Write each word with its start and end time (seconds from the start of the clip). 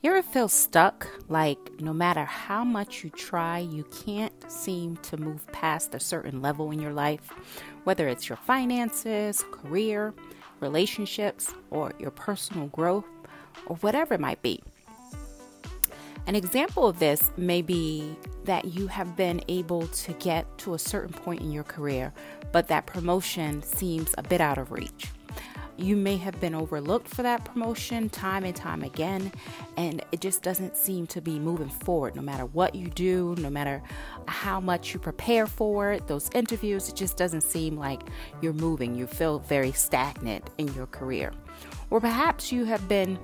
You 0.00 0.12
ever 0.12 0.22
feel 0.22 0.48
stuck? 0.48 1.08
Like 1.28 1.58
no 1.80 1.92
matter 1.92 2.24
how 2.24 2.62
much 2.62 3.02
you 3.02 3.10
try, 3.10 3.58
you 3.58 3.82
can't 3.84 4.32
seem 4.50 4.96
to 4.98 5.16
move 5.16 5.44
past 5.48 5.92
a 5.92 5.98
certain 5.98 6.40
level 6.40 6.70
in 6.70 6.80
your 6.80 6.92
life, 6.92 7.32
whether 7.82 8.06
it's 8.06 8.28
your 8.28 8.36
finances, 8.36 9.44
career, 9.50 10.14
relationships, 10.60 11.52
or 11.70 11.92
your 11.98 12.12
personal 12.12 12.68
growth, 12.68 13.06
or 13.66 13.74
whatever 13.76 14.14
it 14.14 14.20
might 14.20 14.40
be. 14.40 14.62
An 16.28 16.36
example 16.36 16.86
of 16.86 17.00
this 17.00 17.32
may 17.36 17.60
be 17.60 18.14
that 18.44 18.66
you 18.66 18.86
have 18.86 19.16
been 19.16 19.42
able 19.48 19.88
to 19.88 20.12
get 20.14 20.46
to 20.58 20.74
a 20.74 20.78
certain 20.78 21.12
point 21.12 21.40
in 21.40 21.50
your 21.50 21.64
career, 21.64 22.12
but 22.52 22.68
that 22.68 22.86
promotion 22.86 23.62
seems 23.62 24.14
a 24.16 24.22
bit 24.22 24.40
out 24.40 24.58
of 24.58 24.70
reach 24.70 25.08
you 25.78 25.96
may 25.96 26.16
have 26.16 26.40
been 26.40 26.54
overlooked 26.54 27.08
for 27.08 27.22
that 27.22 27.44
promotion 27.44 28.08
time 28.10 28.44
and 28.44 28.54
time 28.54 28.82
again, 28.82 29.32
and 29.76 30.02
it 30.12 30.20
just 30.20 30.42
doesn't 30.42 30.76
seem 30.76 31.06
to 31.08 31.20
be 31.20 31.38
moving 31.38 31.68
forward 31.68 32.16
no 32.16 32.22
matter 32.22 32.46
what 32.46 32.74
you 32.74 32.88
do, 32.88 33.34
no 33.38 33.48
matter 33.48 33.82
how 34.26 34.60
much 34.60 34.92
you 34.92 35.00
prepare 35.00 35.46
for 35.46 35.92
it, 35.92 36.06
those 36.06 36.30
interviews, 36.34 36.88
it 36.88 36.96
just 36.96 37.16
doesn't 37.16 37.42
seem 37.42 37.76
like 37.76 38.02
you're 38.40 38.52
moving. 38.52 38.94
You 38.94 39.06
feel 39.06 39.38
very 39.38 39.72
stagnant 39.72 40.50
in 40.58 40.72
your 40.74 40.86
career. 40.86 41.32
Or 41.90 42.00
perhaps 42.00 42.52
you 42.52 42.64
have 42.64 42.88
been 42.88 43.18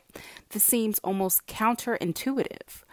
This 0.49 0.63
seems 0.63 0.99
almost 0.99 1.47
counterintuitive, 1.47 2.83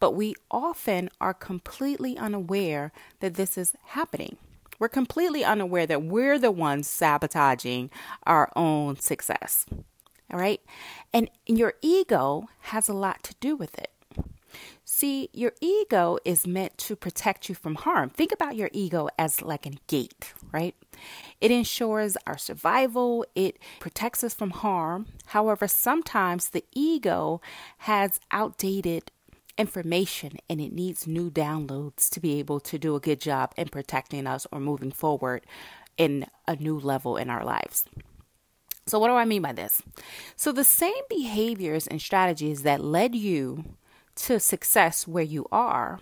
but 0.00 0.12
we 0.12 0.34
often 0.50 1.10
are 1.20 1.34
completely 1.34 2.16
unaware 2.16 2.92
that 3.20 3.34
this 3.34 3.56
is 3.56 3.74
happening. 3.86 4.36
We're 4.78 4.88
completely 4.88 5.42
unaware 5.42 5.86
that 5.86 6.02
we're 6.02 6.38
the 6.38 6.50
ones 6.50 6.88
sabotaging 6.88 7.90
our 8.24 8.50
own 8.54 8.96
success. 8.96 9.64
All 10.30 10.38
right. 10.38 10.60
And 11.12 11.30
your 11.46 11.74
ego 11.80 12.48
has 12.60 12.88
a 12.88 12.92
lot 12.92 13.22
to 13.24 13.34
do 13.40 13.56
with 13.56 13.78
it. 13.78 13.90
See, 14.84 15.28
your 15.32 15.52
ego 15.60 16.18
is 16.24 16.46
meant 16.46 16.78
to 16.78 16.96
protect 16.96 17.48
you 17.48 17.54
from 17.54 17.74
harm. 17.74 18.10
Think 18.10 18.32
about 18.32 18.56
your 18.56 18.70
ego 18.72 19.08
as 19.18 19.42
like 19.42 19.66
a 19.66 19.72
gate, 19.86 20.32
right? 20.52 20.74
It 21.40 21.50
ensures 21.50 22.16
our 22.26 22.38
survival, 22.38 23.24
it 23.34 23.58
protects 23.80 24.22
us 24.22 24.34
from 24.34 24.50
harm. 24.50 25.08
However, 25.26 25.66
sometimes 25.66 26.50
the 26.50 26.64
ego 26.72 27.40
has 27.78 28.20
outdated 28.30 29.10
information 29.58 30.38
and 30.48 30.60
it 30.60 30.72
needs 30.72 31.06
new 31.06 31.30
downloads 31.30 32.08
to 32.10 32.20
be 32.20 32.38
able 32.38 32.60
to 32.60 32.78
do 32.78 32.94
a 32.94 33.00
good 33.00 33.20
job 33.20 33.52
in 33.56 33.68
protecting 33.68 34.26
us 34.26 34.46
or 34.52 34.60
moving 34.60 34.92
forward 34.92 35.44
in 35.96 36.26
a 36.46 36.56
new 36.56 36.78
level 36.78 37.16
in 37.16 37.30
our 37.30 37.44
lives. 37.44 37.84
So, 38.86 39.00
what 39.00 39.08
do 39.08 39.14
I 39.14 39.24
mean 39.24 39.42
by 39.42 39.52
this? 39.52 39.82
So, 40.36 40.52
the 40.52 40.62
same 40.62 41.02
behaviors 41.08 41.86
and 41.86 42.00
strategies 42.00 42.62
that 42.62 42.84
led 42.84 43.16
you 43.16 43.64
to 44.16 44.40
success 44.40 45.06
where 45.06 45.24
you 45.24 45.46
are, 45.52 46.00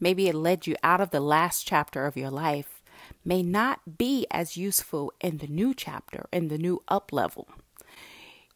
maybe 0.00 0.28
it 0.28 0.34
led 0.34 0.66
you 0.66 0.76
out 0.82 1.00
of 1.00 1.10
the 1.10 1.20
last 1.20 1.66
chapter 1.66 2.06
of 2.06 2.16
your 2.16 2.30
life 2.30 2.82
may 3.24 3.42
not 3.42 3.98
be 3.98 4.26
as 4.30 4.56
useful 4.56 5.12
in 5.20 5.38
the 5.38 5.46
new 5.46 5.74
chapter, 5.74 6.26
in 6.32 6.48
the 6.48 6.58
new 6.58 6.82
up 6.88 7.12
level. 7.12 7.48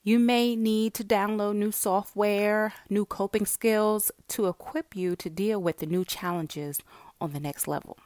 You 0.02 0.18
may 0.18 0.56
need 0.56 0.94
to 0.94 1.04
download 1.04 1.56
new 1.56 1.72
software, 1.72 2.72
new 2.88 3.04
coping 3.04 3.44
skills 3.44 4.10
to 4.28 4.46
equip 4.46 4.96
you 4.96 5.14
to 5.16 5.28
deal 5.28 5.60
with 5.60 5.78
the 5.78 5.86
new 5.86 6.04
challenges 6.04 6.78
on 7.20 7.32
the 7.32 7.40
next 7.40 7.68
level. 7.68 7.98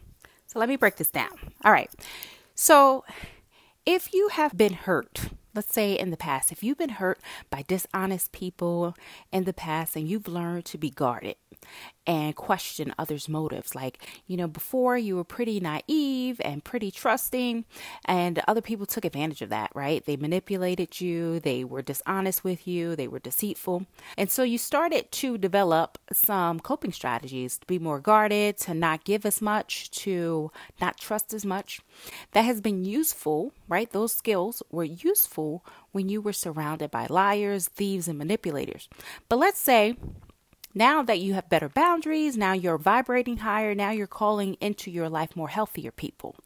So 0.47 0.59
let 0.59 0.69
me 0.69 0.77
break 0.77 0.97
this 0.97 1.11
down. 1.11 1.53
All 1.65 1.73
right. 1.73 1.91
So 2.55 3.05
if 3.87 4.13
you 4.13 4.29
have 4.29 4.57
been 4.57 4.73
hurt, 4.73 5.29
let's 5.55 5.73
say 5.73 5.93
in 5.99 6.11
the 6.11 6.17
past, 6.17 6.53
if 6.53 6.63
you've 6.63 6.79
been 6.79 6.91
hurt 6.91 7.21
by 7.51 7.63
dishonest 7.63 8.33
people 8.33 8.95
in 9.33 9.45
the 9.45 9.53
past 9.53 9.97
and 9.97 10.09
you've 10.09 10.29
learned 10.29 10.65
to 10.67 10.79
be 10.79 10.91
guarded, 10.91 11.37
and 12.07 12.37
question 12.37 12.95
others' 12.99 13.29
motives. 13.29 13.75
Like, 13.75 14.07
you 14.27 14.37
know, 14.37 14.47
before 14.47 14.97
you 14.99 15.17
were 15.17 15.25
pretty 15.25 15.61
naive 15.61 16.41
and 16.45 16.65
pretty 16.65 16.91
trusting, 16.91 17.65
and 18.05 18.43
other 18.47 18.61
people 18.61 18.87
took 18.87 19.05
advantage 19.05 19.43
of 19.43 19.49
that, 19.51 19.71
right? 19.75 20.05
They 20.05 20.17
manipulated 20.17 21.01
you, 21.01 21.41
they 21.41 21.65
were 21.65 21.83
dishonest 21.83 22.45
with 22.45 22.67
you, 22.67 22.97
they 22.97 23.09
were 23.09 23.19
deceitful. 23.19 23.87
And 24.17 24.31
so 24.31 24.43
you 24.43 24.59
started 24.59 25.11
to 25.13 25.39
develop 25.39 25.99
some 26.13 26.61
coping 26.61 26.93
strategies 26.93 27.59
to 27.59 27.67
be 27.67 27.79
more 27.79 28.01
guarded, 28.01 28.59
to 28.59 28.75
not 28.75 29.05
give 29.05 29.25
as 29.25 29.41
much, 29.41 29.91
to 30.03 30.51
not 30.81 30.99
trust 30.99 31.33
as 31.33 31.45
much. 31.45 31.81
That 32.33 32.43
has 32.43 32.61
been 32.61 32.85
useful, 32.85 33.53
right? 33.69 33.91
Those 33.91 34.13
skills 34.13 34.63
were 34.71 34.85
useful 34.85 35.65
when 35.93 36.09
you 36.09 36.21
were 36.21 36.33
surrounded 36.33 36.91
by 36.91 37.07
liars, 37.07 37.69
thieves, 37.69 38.09
and 38.09 38.19
manipulators. 38.19 38.89
But 39.29 39.39
let's 39.39 39.59
say 39.59 39.97
now 40.75 41.03
that 41.03 41.21
you 41.21 41.35
have 41.35 41.49
better 41.49 41.69
boundaries, 41.69 42.37
now 42.37 42.53
you're 42.53 42.79
vibrating 42.79 43.39
higher, 43.39 43.75
now 43.75 43.91
you're 43.91 44.07
calling 44.07 44.55
into 44.55 44.91
your 44.91 45.09
life 45.09 45.37
more 45.37 45.49
healthier 45.49 45.91
people 45.91 46.37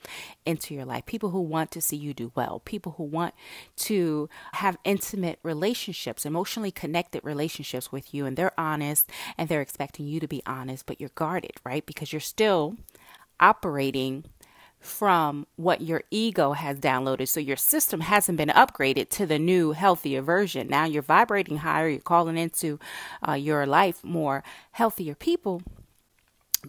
into 0.45 0.75
your 0.75 0.85
life. 0.85 1.07
People 1.07 1.31
who 1.31 1.41
want 1.41 1.71
to 1.71 1.81
see 1.81 1.97
you 1.97 2.13
do 2.13 2.33
well, 2.35 2.61
people 2.65 2.95
who 2.99 3.05
want 3.05 3.35
to 3.77 4.29
have 4.53 4.77
intimate 4.85 5.39
relationships, 5.43 6.27
emotionally 6.27 6.71
connected 6.71 7.25
relationships 7.25 7.91
with 7.91 8.13
you, 8.13 8.27
and 8.27 8.37
they're 8.37 8.59
honest 8.59 9.11
and 9.37 9.49
they're 9.49 9.63
expecting 9.63 10.07
you 10.07 10.21
to 10.21 10.29
be 10.29 10.43
honest, 10.47 10.87
but 10.87 11.01
you're 11.01 11.11
guarded, 11.15 11.53
right? 11.65 11.85
Because 11.87 12.13
you're 12.13 12.21
still 12.21 12.77
operating 13.41 14.25
from 14.89 15.47
what 15.57 15.81
your 15.83 16.03
ego 16.11 16.53
has 16.53 16.79
downloaded. 16.81 17.29
So 17.29 17.41
your 17.41 17.57
system 17.57 18.01
hasn't 18.01 18.39
been 18.39 18.49
upgraded 18.49 19.11
to 19.11 19.27
the 19.27 19.39
new, 19.39 19.73
healthier 19.73 20.23
version. 20.23 20.69
Now 20.69 20.85
you're 20.87 21.03
vibrating 21.03 21.59
higher, 21.59 21.89
you're 21.89 22.01
calling 22.01 22.37
into 22.37 22.81
uh, 23.27 23.35
your 23.35 23.67
life 23.67 24.03
more 24.03 24.43
healthier 24.73 25.15
people. 25.15 25.63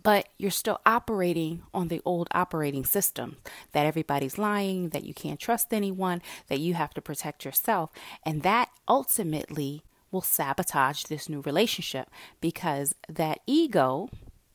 but 0.03 0.29
you're 0.37 0.51
still 0.51 0.79
operating 0.85 1.63
on 1.73 1.87
the 1.87 2.01
old 2.05 2.27
operating 2.31 2.85
system 2.85 3.37
that 3.71 3.85
everybody's 3.85 4.37
lying, 4.37 4.89
that 4.89 5.03
you 5.03 5.13
can't 5.13 5.39
trust 5.39 5.73
anyone, 5.73 6.21
that 6.47 6.59
you 6.59 6.73
have 6.75 6.93
to 6.93 7.01
protect 7.01 7.45
yourself. 7.45 7.89
And 8.23 8.43
that 8.43 8.69
ultimately 8.87 9.83
will 10.11 10.21
sabotage 10.21 11.03
this 11.03 11.29
new 11.29 11.41
relationship 11.41 12.09
because 12.41 12.95
that 13.07 13.39
ego, 13.45 14.09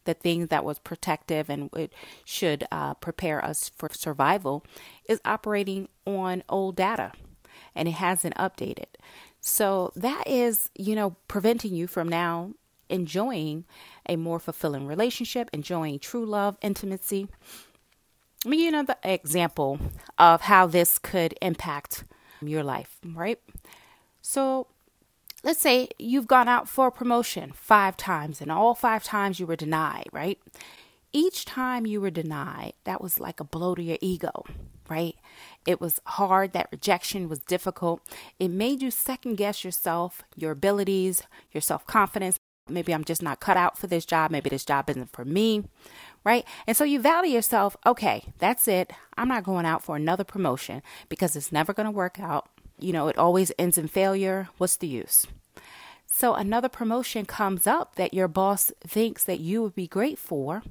the 0.04 0.14
thing 0.14 0.46
that 0.46 0.64
was 0.64 0.78
protective 0.78 1.48
and 1.48 1.70
it 1.74 1.92
should 2.24 2.66
uh, 2.70 2.94
prepare 2.94 3.44
us 3.44 3.70
for 3.76 3.88
survival, 3.92 4.64
is 5.08 5.20
operating 5.24 5.88
on 6.06 6.42
old 6.48 6.76
data 6.76 7.12
and 7.74 7.88
it 7.88 7.92
hasn't 7.92 8.34
updated. 8.36 8.86
So 9.40 9.92
that 9.96 10.26
is, 10.26 10.70
you 10.74 10.94
know, 10.94 11.16
preventing 11.28 11.74
you 11.74 11.86
from 11.86 12.08
now 12.08 12.52
enjoying 12.88 13.64
a 14.08 14.16
more 14.16 14.38
fulfilling 14.38 14.86
relationship, 14.86 15.50
enjoying 15.52 15.98
true 15.98 16.24
love, 16.24 16.56
intimacy. 16.62 17.28
Let 18.44 18.50
me 18.50 18.56
give 18.58 18.62
you 18.64 18.68
another 18.68 18.96
example 19.02 19.78
of 20.18 20.42
how 20.42 20.66
this 20.66 20.98
could 20.98 21.34
impact 21.40 22.04
your 22.42 22.62
life, 22.62 22.98
right? 23.02 23.40
So 24.20 24.66
let's 25.44 25.60
say 25.60 25.88
you've 25.98 26.26
gone 26.26 26.48
out 26.48 26.68
for 26.68 26.88
a 26.88 26.92
promotion 26.92 27.52
five 27.54 27.96
times 27.96 28.40
and 28.40 28.50
all 28.50 28.74
five 28.74 29.04
times 29.04 29.38
you 29.38 29.46
were 29.46 29.56
denied, 29.56 30.08
right? 30.10 30.38
Each 31.12 31.44
time 31.44 31.86
you 31.86 32.00
were 32.00 32.10
denied, 32.10 32.72
that 32.84 33.00
was 33.00 33.20
like 33.20 33.38
a 33.38 33.44
blow 33.44 33.76
to 33.76 33.82
your 33.82 33.98
ego, 34.00 34.44
right? 34.88 35.14
It 35.64 35.80
was 35.80 36.00
hard. 36.06 36.52
That 36.52 36.68
rejection 36.72 37.28
was 37.28 37.38
difficult. 37.38 38.00
It 38.40 38.48
made 38.48 38.82
you 38.82 38.90
second 38.90 39.36
guess 39.36 39.64
yourself, 39.64 40.22
your 40.34 40.50
abilities, 40.50 41.22
your 41.52 41.60
self 41.60 41.86
confidence, 41.86 42.40
Maybe 42.68 42.94
I'm 42.94 43.04
just 43.04 43.22
not 43.22 43.40
cut 43.40 43.58
out 43.58 43.76
for 43.76 43.86
this 43.88 44.06
job. 44.06 44.30
Maybe 44.30 44.48
this 44.48 44.64
job 44.64 44.88
isn't 44.88 45.12
for 45.12 45.24
me, 45.24 45.64
right? 46.24 46.46
And 46.66 46.74
so 46.74 46.84
you 46.84 46.98
value 46.98 47.34
yourself, 47.34 47.76
okay, 47.84 48.32
that's 48.38 48.66
it. 48.66 48.90
I'm 49.18 49.28
not 49.28 49.44
going 49.44 49.66
out 49.66 49.82
for 49.82 49.96
another 49.96 50.24
promotion 50.24 50.82
because 51.10 51.36
it's 51.36 51.52
never 51.52 51.74
going 51.74 51.84
to 51.84 51.90
work 51.90 52.18
out. 52.18 52.48
You 52.84 52.92
know, 52.92 53.08
it 53.08 53.18
always 53.18 53.50
ends 53.58 53.78
in 53.78 53.88
failure. 53.88 54.48
What's 54.58 54.76
the 54.76 54.86
use? 54.86 55.26
So 56.06 56.34
another 56.34 56.68
promotion 56.68 57.24
comes 57.24 57.66
up 57.66 57.96
that 57.96 58.14
your 58.14 58.28
boss 58.28 58.70
thinks 58.86 59.24
that 59.24 59.40
you 59.40 59.62
would 59.62 59.74
be 59.74 59.88
great 59.88 60.18
for 60.18 60.62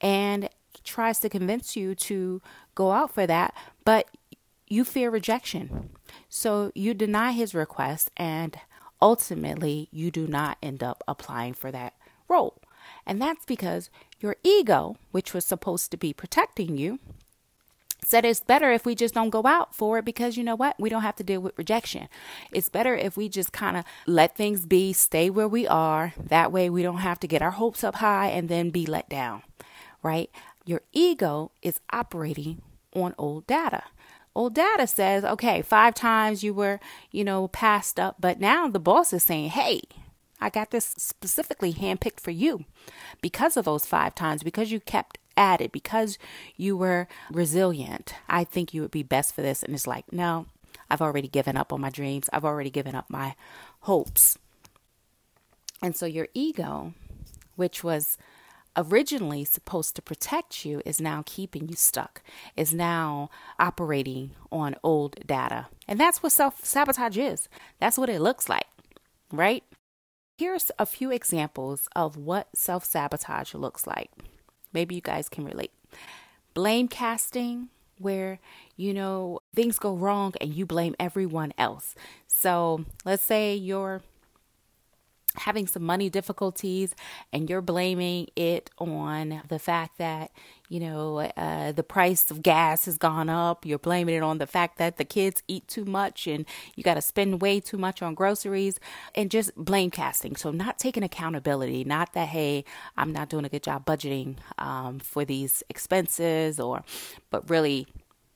and 0.00 0.48
tries 0.82 1.20
to 1.20 1.28
convince 1.28 1.76
you 1.76 1.94
to 1.94 2.42
go 2.74 2.90
out 2.90 3.12
for 3.14 3.26
that, 3.26 3.54
but 3.84 4.08
you 4.66 4.84
fear 4.84 5.10
rejection. 5.10 5.90
So 6.28 6.72
you 6.74 6.94
deny 6.94 7.32
his 7.32 7.54
request 7.54 8.10
and 8.16 8.58
ultimately 9.00 9.88
you 9.92 10.10
do 10.10 10.26
not 10.26 10.58
end 10.62 10.82
up 10.82 11.04
applying 11.06 11.54
for 11.54 11.70
that 11.70 11.94
role. 12.28 12.58
And 13.06 13.20
that's 13.20 13.44
because 13.44 13.90
your 14.18 14.36
ego, 14.42 14.96
which 15.10 15.34
was 15.34 15.44
supposed 15.44 15.90
to 15.90 15.96
be 15.96 16.12
protecting 16.12 16.76
you, 16.76 16.98
said 18.04 18.24
it's 18.24 18.40
better 18.40 18.70
if 18.70 18.84
we 18.84 18.94
just 18.94 19.14
don't 19.14 19.30
go 19.30 19.44
out 19.46 19.74
for 19.74 19.98
it 19.98 20.04
because 20.04 20.36
you 20.36 20.44
know 20.44 20.56
what? 20.56 20.78
We 20.78 20.88
don't 20.88 21.02
have 21.02 21.16
to 21.16 21.24
deal 21.24 21.40
with 21.40 21.58
rejection. 21.58 22.08
It's 22.52 22.68
better 22.68 22.94
if 22.94 23.16
we 23.16 23.28
just 23.28 23.52
kind 23.52 23.76
of 23.76 23.84
let 24.06 24.36
things 24.36 24.66
be, 24.66 24.92
stay 24.92 25.30
where 25.30 25.48
we 25.48 25.66
are. 25.66 26.14
That 26.16 26.52
way 26.52 26.70
we 26.70 26.82
don't 26.82 26.98
have 26.98 27.20
to 27.20 27.28
get 27.28 27.42
our 27.42 27.52
hopes 27.52 27.84
up 27.84 27.96
high 27.96 28.28
and 28.28 28.48
then 28.48 28.70
be 28.70 28.86
let 28.86 29.08
down, 29.08 29.42
right? 30.02 30.30
Your 30.64 30.82
ego 30.92 31.52
is 31.62 31.80
operating 31.92 32.62
on 32.94 33.14
old 33.18 33.46
data 33.46 33.84
old 34.34 34.54
data 34.54 34.86
says, 34.86 35.24
okay, 35.24 35.62
five 35.62 35.94
times 35.94 36.42
you 36.42 36.54
were, 36.54 36.80
you 37.10 37.24
know, 37.24 37.48
passed 37.48 37.98
up, 37.98 38.16
but 38.20 38.40
now 38.40 38.68
the 38.68 38.78
boss 38.78 39.12
is 39.12 39.22
saying, 39.22 39.50
hey, 39.50 39.82
I 40.40 40.48
got 40.48 40.70
this 40.70 40.94
specifically 40.96 41.72
handpicked 41.74 42.20
for 42.20 42.30
you 42.30 42.64
because 43.20 43.56
of 43.56 43.66
those 43.66 43.84
five 43.84 44.14
times, 44.14 44.42
because 44.42 44.72
you 44.72 44.80
kept 44.80 45.18
it, 45.60 45.72
because 45.72 46.18
you 46.56 46.76
were 46.76 47.08
resilient. 47.30 48.14
I 48.28 48.44
think 48.44 48.74
you 48.74 48.82
would 48.82 48.90
be 48.90 49.02
best 49.02 49.34
for 49.34 49.42
this. 49.42 49.62
And 49.62 49.74
it's 49.74 49.86
like, 49.86 50.12
no, 50.12 50.46
I've 50.90 51.02
already 51.02 51.28
given 51.28 51.56
up 51.56 51.72
on 51.72 51.80
my 51.80 51.90
dreams, 51.90 52.28
I've 52.32 52.44
already 52.44 52.70
given 52.70 52.94
up 52.94 53.08
my 53.08 53.34
hopes. 53.80 54.36
And 55.82 55.96
so 55.96 56.06
your 56.06 56.28
ego, 56.34 56.94
which 57.56 57.82
was 57.82 58.18
originally 58.76 59.44
supposed 59.44 59.96
to 59.96 60.02
protect 60.02 60.64
you 60.64 60.80
is 60.84 61.00
now 61.00 61.22
keeping 61.26 61.68
you 61.68 61.74
stuck, 61.74 62.22
is 62.56 62.72
now 62.72 63.30
operating 63.58 64.32
on 64.52 64.76
old 64.82 65.16
data. 65.26 65.66
And 65.88 65.98
that's 65.98 66.22
what 66.22 66.32
self 66.32 66.64
sabotage 66.64 67.18
is. 67.18 67.48
That's 67.78 67.98
what 67.98 68.08
it 68.08 68.20
looks 68.20 68.48
like, 68.48 68.66
right? 69.32 69.64
Here's 70.38 70.70
a 70.78 70.86
few 70.86 71.10
examples 71.10 71.88
of 71.94 72.16
what 72.16 72.48
self 72.54 72.84
sabotage 72.84 73.54
looks 73.54 73.86
like. 73.86 74.10
Maybe 74.72 74.94
you 74.94 75.00
guys 75.00 75.28
can 75.28 75.44
relate. 75.44 75.72
Blame 76.54 76.88
casting, 76.88 77.68
where 77.98 78.40
you 78.76 78.94
know 78.94 79.40
things 79.54 79.78
go 79.78 79.94
wrong 79.94 80.34
and 80.40 80.54
you 80.54 80.66
blame 80.66 80.94
everyone 80.98 81.52
else. 81.58 81.94
So 82.26 82.84
let's 83.04 83.22
say 83.22 83.54
you're 83.54 84.02
having 85.36 85.66
some 85.66 85.82
money 85.82 86.10
difficulties 86.10 86.94
and 87.32 87.48
you're 87.48 87.60
blaming 87.60 88.28
it 88.36 88.70
on 88.78 89.42
the 89.48 89.58
fact 89.58 89.98
that 89.98 90.30
you 90.68 90.80
know 90.80 91.18
uh, 91.18 91.72
the 91.72 91.82
price 91.82 92.30
of 92.30 92.42
gas 92.42 92.84
has 92.84 92.96
gone 92.98 93.28
up. 93.28 93.66
You're 93.66 93.78
blaming 93.78 94.14
it 94.14 94.22
on 94.22 94.38
the 94.38 94.46
fact 94.46 94.78
that 94.78 94.96
the 94.96 95.04
kids 95.04 95.42
eat 95.48 95.66
too 95.68 95.84
much 95.84 96.26
and 96.26 96.46
you 96.76 96.82
got 96.82 96.94
to 96.94 97.02
spend 97.02 97.42
way 97.42 97.60
too 97.60 97.78
much 97.78 98.02
on 98.02 98.14
groceries 98.14 98.78
and 99.14 99.30
just 99.30 99.54
blame 99.56 99.90
casting. 99.90 100.36
So 100.36 100.50
not 100.50 100.78
taking 100.78 101.02
accountability 101.02 101.84
not 101.84 102.12
that 102.12 102.28
hey 102.28 102.64
i'm 102.96 103.12
not 103.12 103.28
doing 103.28 103.44
a 103.44 103.48
good 103.48 103.62
job 103.62 103.84
budgeting 103.84 104.36
um, 104.58 104.98
for 104.98 105.24
these 105.24 105.62
expenses 105.68 106.60
or 106.60 106.82
but 107.30 107.48
really 107.48 107.86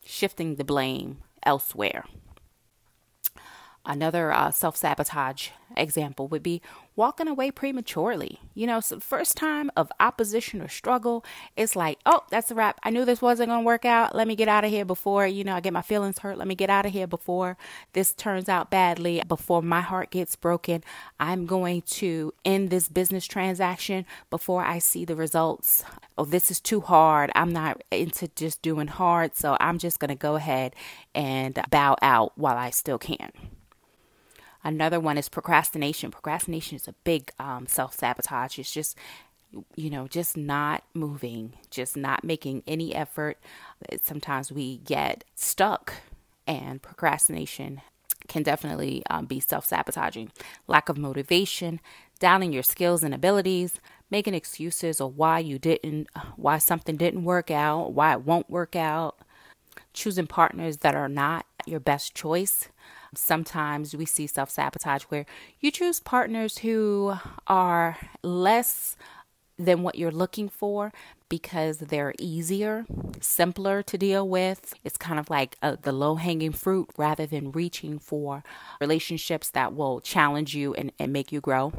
shifting 0.05 0.57
the 0.57 0.65
blame 0.65 1.19
elsewhere 1.45 2.05
Another 3.87 4.33
uh, 4.33 4.51
self 4.51 4.77
sabotage 4.77 5.51
example 5.77 6.27
would 6.29 6.43
be 6.43 6.63
walking 6.97 7.29
away 7.29 7.51
prematurely. 7.51 8.41
You 8.55 8.67
know, 8.67 8.81
so 8.81 8.99
first 9.01 9.37
time 9.37 9.71
of 9.77 9.91
opposition 10.01 10.63
or 10.63 10.69
struggle, 10.69 11.25
it's 11.57 11.77
like, 11.77 11.99
oh, 12.07 12.23
that's 12.31 12.51
a 12.51 12.55
wrap. 12.55 12.81
I 12.83 12.91
knew 12.91 13.05
this 13.05 13.21
wasn't 13.21 13.51
going 13.51 13.61
to 13.63 13.67
work 13.67 13.85
out. 13.85 14.15
Let 14.15 14.27
me 14.27 14.37
get 14.37 14.49
out 14.49 14.65
of 14.65 14.71
here 14.71 14.85
before, 14.87 15.27
you 15.27 15.45
know, 15.45 15.55
I 15.55 15.61
get 15.61 15.73
my 15.73 15.83
feelings 15.83 16.19
hurt. 16.19 16.39
Let 16.39 16.49
me 16.49 16.55
get 16.55 16.71
out 16.71 16.87
of 16.87 16.93
here 16.93 17.07
before 17.07 17.59
this 17.93 18.15
turns 18.15 18.49
out 18.49 18.71
badly, 18.71 19.23
before 19.29 19.63
my 19.63 19.81
heart 19.83 20.11
gets 20.11 20.37
broken. 20.37 20.83
I'm 21.21 21.45
going 21.45 21.83
to 21.83 22.33
end 22.45 22.71
this 22.71 22.89
business 22.89 23.27
transaction 23.27 24.07
before 24.31 24.65
I 24.65 24.79
see 24.79 25.05
the 25.05 25.17
results. 25.17 25.85
Oh, 26.17 26.25
this 26.25 26.51
is 26.51 26.61
too 26.61 26.81
hard. 26.81 27.31
I'm 27.35 27.53
not 27.53 27.83
into 27.91 28.29
just 28.29 28.63
doing 28.63 28.87
hard. 28.87 29.37
So 29.37 29.57
I'm 29.61 29.79
just 29.79 29.99
going 29.99 30.09
to 30.09 30.15
go 30.15 30.37
ahead 30.37 30.75
and 31.15 31.59
bow 31.71 31.97
out 32.01 32.33
while 32.37 32.57
I 32.57 32.71
still 32.71 32.99
can. 32.99 33.31
Another 34.65 34.99
one 34.99 35.19
is 35.19 35.29
procrastination. 35.29 36.11
Procrastination 36.11 36.77
is 36.77 36.89
a 36.89 36.95
big 37.05 37.31
um, 37.39 37.67
self 37.67 37.95
sabotage. 37.95 38.59
It's 38.59 38.73
just, 38.73 38.97
you 39.77 39.91
know, 39.91 40.09
just 40.09 40.37
not 40.37 40.83
moving, 40.95 41.53
just 41.71 41.97
not 41.97 42.25
making 42.25 42.63
any 42.67 42.95
effort. 42.95 43.37
Sometimes 44.01 44.51
we 44.51 44.79
get 44.79 45.23
stuck, 45.35 45.93
and 46.47 46.81
procrastination 46.81 47.83
can 48.27 48.43
definitely 48.43 49.03
um, 49.11 49.27
be 49.27 49.39
self 49.39 49.67
sabotaging. 49.67 50.33
Lack 50.67 50.89
of 50.89 50.97
motivation, 50.97 51.79
doubting 52.19 52.53
your 52.53 52.63
skills 52.63 53.03
and 53.03 53.15
abilities, 53.15 53.79
making 54.11 54.33
excuses 54.33 54.99
of 54.99 55.19
why 55.19 55.41
you 55.41 55.59
didn't, 55.59 56.09
why 56.37 56.57
something 56.57 56.97
didn't 56.97 57.25
work 57.25 57.51
out, 57.51 57.93
why 57.93 58.15
it 58.15 58.23
won't 58.23 58.49
work 58.49 58.75
out, 58.75 59.19
choosing 59.93 60.27
partners 60.27 60.79
that 60.79 60.95
are 60.95 61.09
not 61.09 61.45
your 61.67 61.81
best 61.81 62.15
choice 62.15 62.69
sometimes 63.19 63.95
we 63.95 64.07
see 64.07 64.27
self 64.27 64.51
sabotage 64.51 65.05
where 65.05 65.27
you 65.61 65.71
choose 65.71 66.01
partners 66.01 66.59
who 66.59 67.15
are 67.47 67.97
less 68.23 68.97
than 69.59 69.83
what 69.83 69.95
you're 69.95 70.11
looking 70.11 70.49
for 70.49 70.93
because 71.29 71.79
they're 71.79 72.15
easier, 72.19 72.87
simpler 73.21 73.83
to 73.83 73.97
deal 73.97 74.29
with. 74.29 74.75
It's 74.85 74.97
kind 74.97 75.19
of 75.19 75.31
like 75.31 75.57
uh, 75.63 75.77
the 75.81 75.93
low 75.93 76.17
hanging 76.17 76.53
fruit 76.53 76.91
rather 76.97 77.27
than 77.27 77.53
reaching 77.53 77.99
for 77.99 78.43
relationships 78.81 79.51
that 79.51 79.75
will 79.75 80.01
challenge 80.01 80.55
you 80.55 80.75
and, 80.75 80.93
and 80.99 81.13
make 81.13 81.33
you 81.33 81.41
grow. 81.41 81.73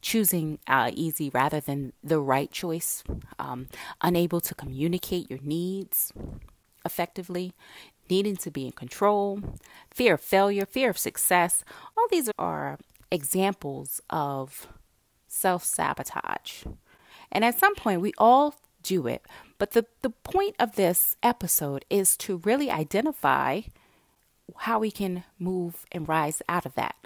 Choosing 0.00 0.58
uh, 0.66 0.90
easy 0.94 1.30
rather 1.30 1.60
than 1.60 1.92
the 2.02 2.20
right 2.20 2.50
choice. 2.50 3.02
Um, 3.38 3.68
unable 4.00 4.40
to 4.40 4.54
communicate 4.54 5.30
your 5.30 5.40
needs 5.42 6.12
effectively 6.84 7.54
needing 8.12 8.36
to 8.36 8.50
be 8.50 8.66
in 8.66 8.72
control, 8.72 9.40
fear 9.90 10.14
of 10.14 10.20
failure, 10.20 10.66
fear 10.66 10.90
of 10.90 10.98
success. 10.98 11.64
All 11.96 12.06
these 12.10 12.28
are 12.38 12.78
examples 13.10 14.02
of 14.10 14.66
self 15.26 15.64
sabotage. 15.64 16.64
And 17.32 17.42
at 17.42 17.58
some 17.58 17.74
point, 17.74 18.02
we 18.02 18.12
all 18.18 18.54
do 18.82 19.06
it. 19.06 19.24
But 19.56 19.70
the, 19.70 19.86
the 20.02 20.10
point 20.10 20.56
of 20.58 20.76
this 20.76 21.16
episode 21.22 21.86
is 21.88 22.14
to 22.18 22.42
really 22.44 22.70
identify 22.70 23.62
how 24.66 24.78
we 24.78 24.90
can 24.90 25.24
move 25.38 25.86
and 25.90 26.06
rise 26.06 26.42
out 26.50 26.66
of 26.66 26.74
that 26.74 26.96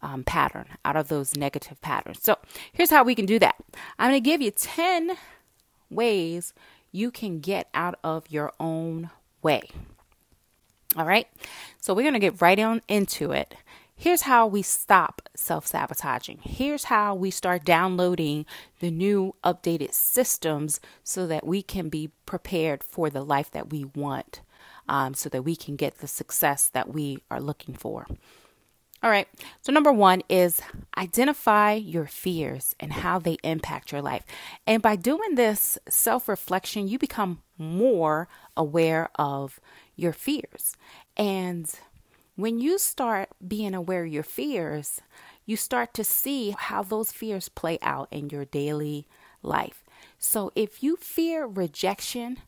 um, 0.00 0.22
pattern, 0.22 0.66
out 0.84 0.96
of 0.96 1.08
those 1.08 1.36
negative 1.36 1.80
patterns. 1.80 2.20
So 2.22 2.38
here's 2.72 2.90
how 2.90 3.02
we 3.02 3.16
can 3.16 3.26
do 3.26 3.40
that 3.40 3.56
I'm 3.98 4.10
going 4.10 4.22
to 4.22 4.30
give 4.30 4.40
you 4.40 4.52
10 4.52 5.16
ways 5.90 6.54
you 6.92 7.10
can 7.10 7.40
get 7.40 7.68
out 7.74 7.98
of 8.04 8.30
your 8.30 8.52
own 8.60 9.10
way. 9.42 9.62
All 10.94 11.06
right, 11.06 11.26
so 11.78 11.94
we're 11.94 12.02
going 12.02 12.12
to 12.12 12.20
get 12.20 12.42
right 12.42 12.58
on 12.58 12.82
into 12.86 13.32
it. 13.32 13.54
Here's 13.96 14.22
how 14.22 14.46
we 14.46 14.62
stop 14.62 15.22
self 15.34 15.66
sabotaging. 15.66 16.40
Here's 16.42 16.84
how 16.84 17.14
we 17.14 17.30
start 17.30 17.64
downloading 17.64 18.44
the 18.80 18.90
new 18.90 19.34
updated 19.42 19.94
systems 19.94 20.80
so 21.02 21.26
that 21.28 21.46
we 21.46 21.62
can 21.62 21.88
be 21.88 22.10
prepared 22.26 22.82
for 22.82 23.08
the 23.08 23.22
life 23.22 23.50
that 23.52 23.70
we 23.70 23.84
want, 23.84 24.40
um, 24.88 25.14
so 25.14 25.28
that 25.30 25.42
we 25.42 25.56
can 25.56 25.76
get 25.76 25.98
the 25.98 26.08
success 26.08 26.68
that 26.68 26.92
we 26.92 27.22
are 27.30 27.40
looking 27.40 27.74
for. 27.74 28.06
All 29.02 29.10
right. 29.10 29.26
So, 29.62 29.72
number 29.72 29.92
one 29.92 30.22
is 30.28 30.60
identify 30.96 31.72
your 31.72 32.06
fears 32.06 32.76
and 32.78 32.92
how 32.92 33.18
they 33.18 33.38
impact 33.42 33.90
your 33.90 34.02
life. 34.02 34.24
And 34.66 34.80
by 34.80 34.94
doing 34.96 35.34
this 35.34 35.78
self 35.88 36.28
reflection, 36.28 36.86
you 36.86 36.98
become 36.98 37.42
more 37.58 38.28
aware 38.56 39.10
of 39.16 39.60
your 39.96 40.12
fears. 40.12 40.76
And 41.16 41.70
when 42.36 42.58
you 42.58 42.78
start 42.78 43.30
being 43.46 43.74
aware 43.74 44.04
of 44.04 44.12
your 44.12 44.22
fears, 44.22 45.00
you 45.44 45.56
start 45.56 45.92
to 45.94 46.04
see 46.04 46.54
how 46.56 46.82
those 46.82 47.12
fears 47.12 47.48
play 47.48 47.78
out 47.82 48.08
in 48.10 48.30
your 48.30 48.44
daily 48.44 49.06
life. 49.42 49.84
So, 50.18 50.50
if 50.54 50.82
you 50.82 50.96
fear 50.96 51.46
rejection, 51.46 52.38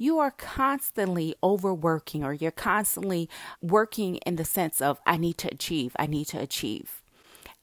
you 0.00 0.18
are 0.18 0.30
constantly 0.30 1.34
overworking 1.42 2.24
or 2.24 2.32
you're 2.32 2.50
constantly 2.50 3.28
working 3.60 4.16
in 4.26 4.36
the 4.36 4.44
sense 4.44 4.80
of, 4.80 4.98
I 5.04 5.16
need 5.16 5.36
to 5.38 5.48
achieve, 5.48 5.92
I 5.98 6.06
need 6.06 6.26
to 6.28 6.40
achieve. 6.40 7.02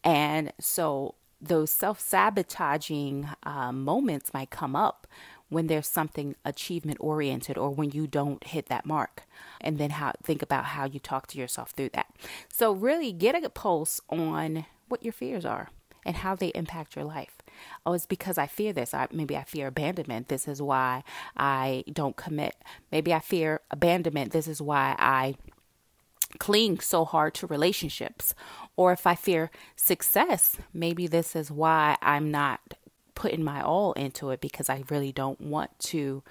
And 0.04 0.54
so 0.60 1.16
those 1.42 1.72
self 1.72 2.00
sabotaging 2.00 3.28
uh, 3.44 3.72
moments 3.72 4.34
might 4.34 4.50
come 4.50 4.76
up 4.76 5.08
when 5.50 5.68
there's 5.68 5.88
something 5.88 6.36
achievement 6.44 6.98
oriented 7.00 7.58
or 7.58 7.70
when 7.70 7.92
you 7.92 8.08
don't 8.08 8.44
hit 8.46 8.68
that 8.68 8.86
mark 8.86 9.24
and 9.62 9.78
then 9.78 9.92
how 9.92 10.12
think 10.24 10.42
about 10.42 10.66
how 10.66 10.86
you 10.86 11.00
talk 11.00 11.28
to 11.28 11.38
yourself 11.38 11.72
through 11.72 11.90
that 11.90 12.08
so 12.52 12.72
really 12.72 13.12
get 13.12 13.42
a 13.42 13.50
pulse 13.50 14.02
on 14.10 14.66
what 14.88 15.04
your 15.04 15.14
fears 15.14 15.46
are 15.46 15.70
and 16.06 16.18
how 16.18 16.36
they 16.36 16.50
impact 16.50 16.96
your 16.96 17.06
life 17.06 17.38
Oh, 17.86 17.94
it's 17.94 18.06
because 18.06 18.38
I 18.38 18.48
fear 18.48 18.74
this. 18.74 18.94
I, 18.94 19.08
maybe 19.12 19.36
I 19.36 19.44
fear 19.44 19.68
abandonment. 19.68 20.28
This 20.28 20.48
is 20.48 20.62
why 20.62 21.04
I 21.36 21.84
don't 21.92 22.16
commit. 22.16 22.56
Maybe 22.92 23.14
I 23.14 23.20
fear 23.20 23.62
abandonment. 23.72 24.32
This 24.32 24.48
is 24.48 24.62
why 24.62 24.96
I 25.00 25.36
cling 26.40 26.80
so 26.80 27.06
hard 27.06 27.34
to 27.36 27.48
relationships. 27.48 28.36
Or 28.76 28.92
if 28.92 29.08
I 29.08 29.16
fear 29.16 29.50
success, 29.76 30.58
maybe 30.74 31.08
this 31.08 31.36
is 31.36 31.52
why 31.52 31.98
I'm 32.02 32.32
not 32.32 32.76
putting 33.18 33.44
my 33.44 33.62
all 33.62 33.94
into 33.94 34.30
it 34.30 34.40
because 34.40 34.70
I 34.70 34.84
really 34.90 35.12
don't 35.12 35.42
want 35.42 35.78
to 35.80 36.24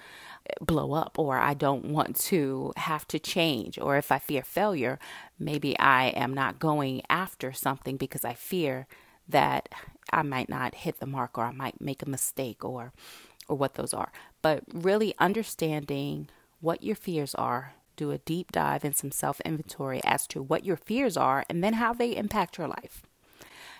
blow 0.61 0.93
up 0.93 1.19
or 1.19 1.37
I 1.37 1.53
don't 1.53 1.85
want 1.85 2.15
to 2.31 2.71
have 2.77 3.05
to 3.09 3.19
change. 3.19 3.77
Or 3.77 3.97
if 3.97 4.11
I 4.11 4.19
fear 4.19 4.41
failure, 4.41 4.97
maybe 5.37 5.77
I 5.77 6.07
am 6.07 6.33
not 6.33 6.59
going 6.59 7.01
after 7.09 7.51
something 7.51 7.97
because 7.97 8.23
I 8.23 8.33
fear 8.33 8.87
that 9.27 9.67
I 10.13 10.21
might 10.21 10.47
not 10.47 10.75
hit 10.75 11.01
the 11.01 11.05
mark 11.05 11.37
or 11.37 11.43
I 11.43 11.51
might 11.51 11.81
make 11.81 12.01
a 12.01 12.09
mistake 12.09 12.63
or 12.63 12.93
or 13.47 13.57
what 13.57 13.75
those 13.75 13.93
are. 13.93 14.11
But 14.41 14.63
really 14.73 15.13
understanding 15.19 16.29
what 16.59 16.83
your 16.83 16.95
fears 16.95 17.35
are, 17.35 17.73
do 17.95 18.11
a 18.11 18.17
deep 18.19 18.51
dive 18.51 18.83
and 18.83 18.95
some 18.95 19.11
self-inventory 19.11 20.01
as 20.03 20.27
to 20.27 20.41
what 20.41 20.65
your 20.65 20.77
fears 20.77 21.17
are 21.17 21.45
and 21.49 21.63
then 21.63 21.73
how 21.73 21.93
they 21.93 22.15
impact 22.15 22.57
your 22.57 22.67
life. 22.67 23.03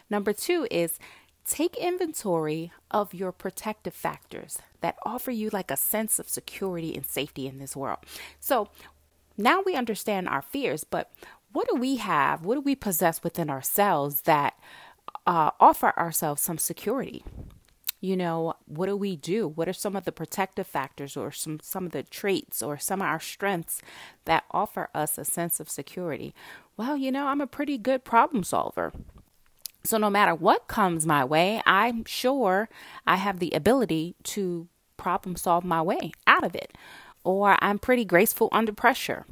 Number 0.10 0.34
2 0.34 0.68
is 0.72 1.00
take 1.48 1.76
inventory 1.78 2.72
of 2.92 3.14
your 3.14 3.32
protective 3.32 3.94
factors 3.94 4.60
that 4.82 4.98
offer 5.06 5.32
you 5.32 5.50
like 5.50 5.72
a 5.72 5.78
sense 5.78 6.20
of 6.20 6.30
security 6.30 6.96
and 6.96 7.06
safety 7.06 7.48
in 7.48 7.58
this 7.60 7.76
world. 7.76 8.00
So, 8.40 8.70
now 9.40 9.62
we 9.62 9.76
understand 9.76 10.28
our 10.28 10.42
fears, 10.42 10.84
but 10.84 11.12
what 11.52 11.68
do 11.70 11.76
we 11.76 11.98
have? 11.98 12.44
What 12.44 12.56
do 12.56 12.62
we 12.62 12.76
possess 12.76 13.24
within 13.24 13.50
ourselves 13.50 14.22
that 14.22 14.56
uh, 15.28 15.52
offer 15.60 15.94
ourselves 15.98 16.42
some 16.42 16.58
security. 16.58 17.24
You 18.00 18.16
know, 18.16 18.54
what 18.66 18.86
do 18.86 18.96
we 18.96 19.16
do? 19.16 19.48
What 19.48 19.68
are 19.68 19.74
some 19.74 19.96
of 19.96 20.06
the 20.06 20.12
protective 20.12 20.68
factors 20.68 21.18
or 21.18 21.32
some, 21.32 21.60
some 21.62 21.88
of 21.88 21.92
the 21.92 22.04
traits 22.04 22.62
or 22.62 22.78
some 22.78 23.02
of 23.02 23.08
our 23.08 23.20
strengths 23.20 23.82
that 24.26 24.44
offer 24.52 24.90
us 24.94 25.18
a 25.18 25.26
sense 25.26 25.60
of 25.60 25.70
security? 25.70 26.34
Well, 26.78 26.96
you 26.96 27.12
know, 27.12 27.28
I'm 27.28 27.42
a 27.42 27.48
pretty 27.48 27.78
good 27.78 28.04
problem 28.04 28.44
solver. 28.44 28.94
So 29.88 29.98
no 29.98 30.10
matter 30.10 30.36
what 30.36 30.68
comes 30.68 31.06
my 31.06 31.24
way, 31.24 31.62
I'm 31.66 32.04
sure 32.04 32.68
I 33.06 33.16
have 33.16 33.40
the 33.40 33.52
ability 33.52 34.16
to 34.24 34.68
problem 34.98 35.38
solve 35.38 35.64
my 35.64 35.82
way 35.82 36.12
out 36.28 36.44
of 36.44 36.56
it. 36.56 36.78
Or 37.24 37.56
I'm 37.62 37.80
pretty 37.80 38.04
graceful 38.04 38.50
under 38.52 38.74
pressure 38.74 39.26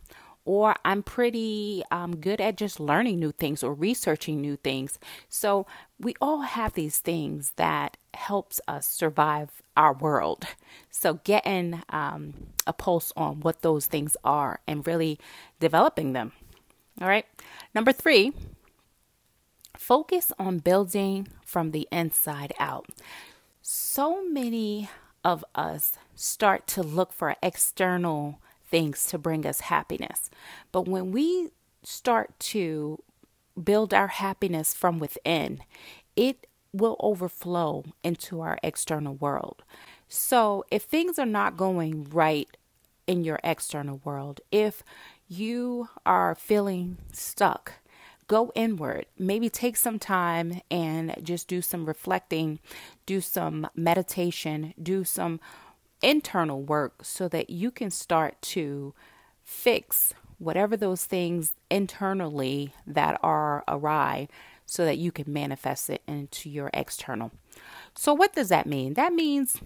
or 0.46 0.76
I'm 0.86 1.04
pretty 1.04 1.84
um, 1.92 2.16
good 2.18 2.40
at 2.40 2.56
just 2.56 2.80
learning 2.80 3.20
new 3.20 3.32
things 3.32 3.64
or 3.64 3.74
researching 3.74 4.40
new 4.40 4.56
things. 4.56 4.98
So 5.28 5.66
we 6.00 6.14
all 6.22 6.42
have 6.42 6.74
these 6.74 7.00
things 7.00 7.52
that 7.58 7.98
helps 8.14 8.62
us 8.68 8.88
survive 8.88 9.62
our 9.76 9.94
world. 9.94 10.46
So 10.90 11.16
getting 11.26 11.84
um, 11.90 12.34
a 12.66 12.72
pulse 12.72 13.12
on 13.18 13.42
what 13.42 13.62
those 13.62 13.88
things 13.88 14.16
are 14.24 14.62
and 14.66 14.88
really 14.88 15.20
developing 15.60 16.14
them. 16.14 16.32
All 17.02 17.10
right. 17.10 17.26
Number 17.74 17.92
three, 17.92 18.32
focus 19.86 20.32
on 20.39 20.58
building 20.58 21.27
from 21.44 21.70
the 21.70 21.88
inside 21.92 22.51
out. 22.58 22.88
So 23.62 24.27
many 24.27 24.89
of 25.24 25.46
us 25.54 25.94
start 26.15 26.65
to 26.70 26.82
look 26.82 27.13
for 27.13 27.36
external 27.44 28.39
things 28.68 29.06
to 29.06 29.20
bring 29.20 29.46
us 29.46 29.60
happiness. 29.60 30.32
But 30.72 30.88
when 30.88 31.12
we 31.12 31.50
start 31.84 32.32
to 32.56 32.98
build 33.63 33.94
our 33.94 34.08
happiness 34.08 34.74
from 34.74 34.98
within, 34.98 35.62
it 36.15 36.48
will 36.74 36.98
overflow 37.00 37.84
into 38.04 38.42
our 38.42 38.58
external 38.63 39.13
world. 39.13 39.63
So, 40.10 40.65
if 40.72 40.82
things 40.82 41.20
are 41.20 41.27
not 41.27 41.58
going 41.58 42.08
right 42.10 42.50
in 43.06 43.24
your 43.24 43.39
external 43.44 44.01
world, 44.04 44.42
if 44.51 44.82
you 45.27 45.89
are 46.08 46.34
feeling 46.34 46.98
stuck, 47.13 47.74
go 48.27 48.51
inward. 48.55 49.05
Maybe 49.17 49.50
take 49.50 49.77
some 49.77 50.00
time 50.00 50.62
and 50.72 51.15
just 51.22 51.48
do 51.48 51.62
some 51.62 51.86
reflecting, 51.86 52.60
do 53.05 53.22
some 53.22 53.67
meditation, 53.75 54.74
do 54.82 55.03
some 55.03 55.39
internal 56.01 56.62
work 56.62 57.03
so 57.03 57.27
that 57.27 57.50
you 57.50 57.72
can 57.72 57.89
start 57.89 58.41
to 58.41 58.94
fix 59.44 60.13
whatever 60.38 60.75
those 60.75 61.05
things 61.05 61.53
internally 61.70 62.74
that 62.86 63.20
are 63.24 63.63
awry 63.67 64.27
so 64.65 64.84
that 64.86 64.98
you 64.98 65.12
can 65.12 65.32
manifest 65.32 65.89
it 65.89 66.01
into 66.08 66.50
your 66.50 66.70
external. 66.74 67.32
So, 67.96 68.13
what 68.13 68.34
does 68.34 68.50
that 68.50 68.65
mean? 68.65 68.96
That 68.96 69.13
means 69.13 69.62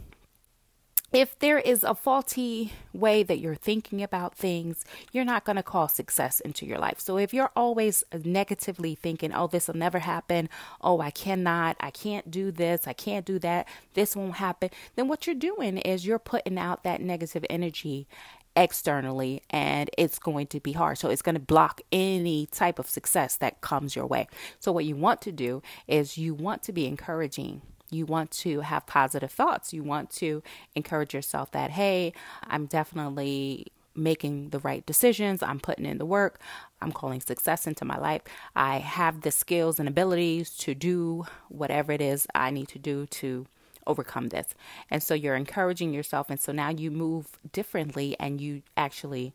if 1.11 1.37
there 1.39 1.57
is 1.57 1.83
a 1.83 1.95
faulty 1.95 2.73
way 2.93 3.23
that 3.23 3.39
you're 3.39 3.55
thinking 3.55 4.03
about 4.03 4.35
things, 4.35 4.85
you're 5.11 5.25
not 5.25 5.43
going 5.43 5.55
to 5.55 5.63
call 5.63 5.87
success 5.87 6.39
into 6.39 6.65
your 6.65 6.77
life. 6.77 6.99
So 6.99 7.17
if 7.17 7.33
you're 7.33 7.51
always 7.55 8.03
negatively 8.23 8.95
thinking, 8.95 9.33
oh, 9.33 9.47
this 9.47 9.67
will 9.67 9.75
never 9.75 9.99
happen, 9.99 10.49
oh, 10.81 11.01
I 11.01 11.09
cannot, 11.09 11.77
I 11.79 11.89
can't 11.89 12.29
do 12.29 12.51
this, 12.51 12.87
I 12.87 12.93
can't 12.93 13.25
do 13.25 13.39
that, 13.39 13.67
this 13.95 14.15
won't 14.15 14.35
happen, 14.35 14.69
then 14.95 15.07
what 15.07 15.25
you're 15.25 15.35
doing 15.35 15.79
is 15.79 16.05
you're 16.05 16.19
putting 16.19 16.57
out 16.59 16.83
that 16.83 17.01
negative 17.01 17.45
energy 17.49 18.07
externally 18.55 19.41
and 19.49 19.89
it's 19.97 20.19
going 20.19 20.45
to 20.47 20.59
be 20.59 20.73
hard. 20.73 20.97
So 20.97 21.09
it's 21.09 21.21
going 21.21 21.35
to 21.35 21.41
block 21.41 21.81
any 21.91 22.45
type 22.47 22.77
of 22.77 22.89
success 22.89 23.35
that 23.37 23.61
comes 23.61 23.95
your 23.95 24.05
way. 24.05 24.27
So 24.59 24.71
what 24.71 24.85
you 24.85 24.95
want 24.95 25.21
to 25.21 25.31
do 25.31 25.63
is 25.87 26.17
you 26.17 26.33
want 26.33 26.61
to 26.63 26.73
be 26.73 26.85
encouraging 26.85 27.61
you 27.91 28.05
want 28.05 28.31
to 28.31 28.62
have 28.62 28.86
positive 28.86 29.31
thoughts. 29.31 29.74
You 29.74 29.84
want 29.84 30.10
to 30.12 30.41
encourage 30.75 31.13
yourself 31.13 31.51
that, 31.51 31.72
hey, 31.72 32.13
I'm 32.43 32.65
definitely 32.65 33.67
making 33.96 34.50
the 34.50 34.60
right 34.60 34.86
decisions. 34.86 35.43
I'm 35.43 35.60
putting 35.60 35.86
in 35.86 35.98
the 35.98 36.05
work. 36.05 36.39
I'm 36.81 36.91
calling 36.91 37.19
success 37.19 37.67
into 37.67 37.86
my 37.86 37.98
life. 37.98 38.22
I 38.55 38.77
have 38.77 39.22
the 39.22 39.31
skills 39.31 39.79
and 39.79 39.89
abilities 39.89 40.55
to 40.58 40.74
do 40.74 41.25
whatever 41.50 41.91
it 41.91 42.01
is 42.01 42.27
I 42.34 42.51
need 42.51 42.69
to 42.69 42.79
do 42.79 43.05
to 43.08 43.46
overcome 43.86 44.29
this. 44.29 44.53
And 44.89 45.01
so 45.01 45.13
you're 45.13 45.36
encouraging 45.36 45.93
yourself. 45.93 46.29
And 46.29 46.39
so 46.39 46.51
now 46.51 46.69
you 46.69 46.91
move 46.91 47.39
differently 47.51 48.15
and 48.19 48.39
you 48.39 48.62
actually 48.77 49.34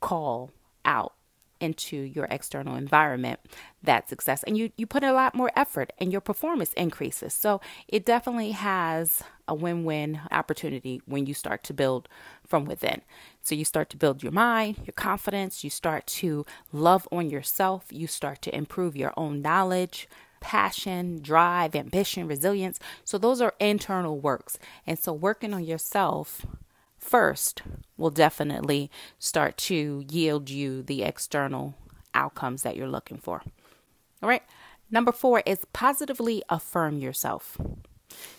call 0.00 0.50
out 0.84 1.12
into 1.60 1.96
your 1.96 2.26
external 2.30 2.74
environment 2.76 3.40
that 3.82 4.08
success 4.08 4.42
and 4.44 4.56
you 4.56 4.70
you 4.76 4.86
put 4.86 5.04
a 5.04 5.12
lot 5.12 5.34
more 5.34 5.50
effort 5.56 5.92
and 5.98 6.12
your 6.12 6.20
performance 6.20 6.72
increases 6.74 7.32
so 7.32 7.60
it 7.86 8.04
definitely 8.04 8.52
has 8.52 9.22
a 9.46 9.54
win-win 9.54 10.20
opportunity 10.30 11.00
when 11.06 11.26
you 11.26 11.34
start 11.34 11.62
to 11.62 11.72
build 11.72 12.08
from 12.46 12.64
within 12.64 13.00
so 13.42 13.54
you 13.54 13.64
start 13.64 13.88
to 13.88 13.96
build 13.96 14.22
your 14.22 14.32
mind 14.32 14.76
your 14.78 14.94
confidence 14.94 15.64
you 15.64 15.70
start 15.70 16.06
to 16.06 16.44
love 16.72 17.08
on 17.10 17.30
yourself 17.30 17.86
you 17.90 18.06
start 18.06 18.42
to 18.42 18.54
improve 18.54 18.96
your 18.96 19.12
own 19.16 19.40
knowledge 19.40 20.08
passion, 20.40 21.20
drive, 21.20 21.74
ambition, 21.74 22.26
resilience. 22.26 22.78
So 23.04 23.18
those 23.18 23.40
are 23.40 23.54
internal 23.60 24.18
works. 24.18 24.58
And 24.86 24.98
so 24.98 25.12
working 25.12 25.52
on 25.52 25.64
yourself 25.64 26.46
first 27.08 27.62
will 27.96 28.10
definitely 28.10 28.90
start 29.18 29.56
to 29.56 30.04
yield 30.10 30.50
you 30.50 30.82
the 30.82 31.02
external 31.02 31.74
outcomes 32.14 32.62
that 32.62 32.76
you're 32.76 32.88
looking 32.88 33.16
for. 33.16 33.42
All 34.22 34.28
right. 34.28 34.42
Number 34.90 35.12
four 35.12 35.42
is 35.46 35.64
positively 35.72 36.42
affirm 36.48 36.98
yourself. 36.98 37.58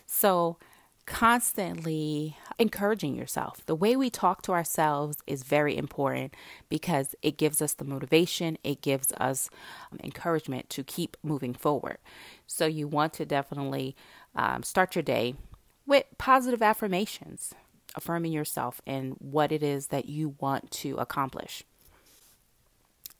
So, 0.05 0.57
constantly 1.05 2.37
encouraging 2.59 3.15
yourself. 3.15 3.65
The 3.65 3.73
way 3.73 3.95
we 3.95 4.11
talk 4.11 4.43
to 4.43 4.51
ourselves 4.51 5.17
is 5.25 5.41
very 5.41 5.75
important 5.75 6.35
because 6.69 7.15
it 7.23 7.35
gives 7.37 7.63
us 7.63 7.73
the 7.73 7.83
motivation, 7.83 8.59
it 8.63 8.81
gives 8.83 9.11
us 9.13 9.49
um, 9.91 9.99
encouragement 10.03 10.69
to 10.69 10.83
keep 10.83 11.17
moving 11.23 11.53
forward. 11.55 11.97
So, 12.45 12.65
you 12.65 12.87
want 12.87 13.13
to 13.13 13.25
definitely 13.25 13.95
um, 14.35 14.61
start 14.63 14.95
your 14.95 15.03
day 15.03 15.35
with 15.87 16.05
positive 16.19 16.61
affirmations, 16.61 17.55
affirming 17.95 18.31
yourself 18.31 18.81
and 18.85 19.15
what 19.19 19.51
it 19.51 19.63
is 19.63 19.87
that 19.87 20.07
you 20.07 20.35
want 20.39 20.71
to 20.71 20.95
accomplish. 20.97 21.63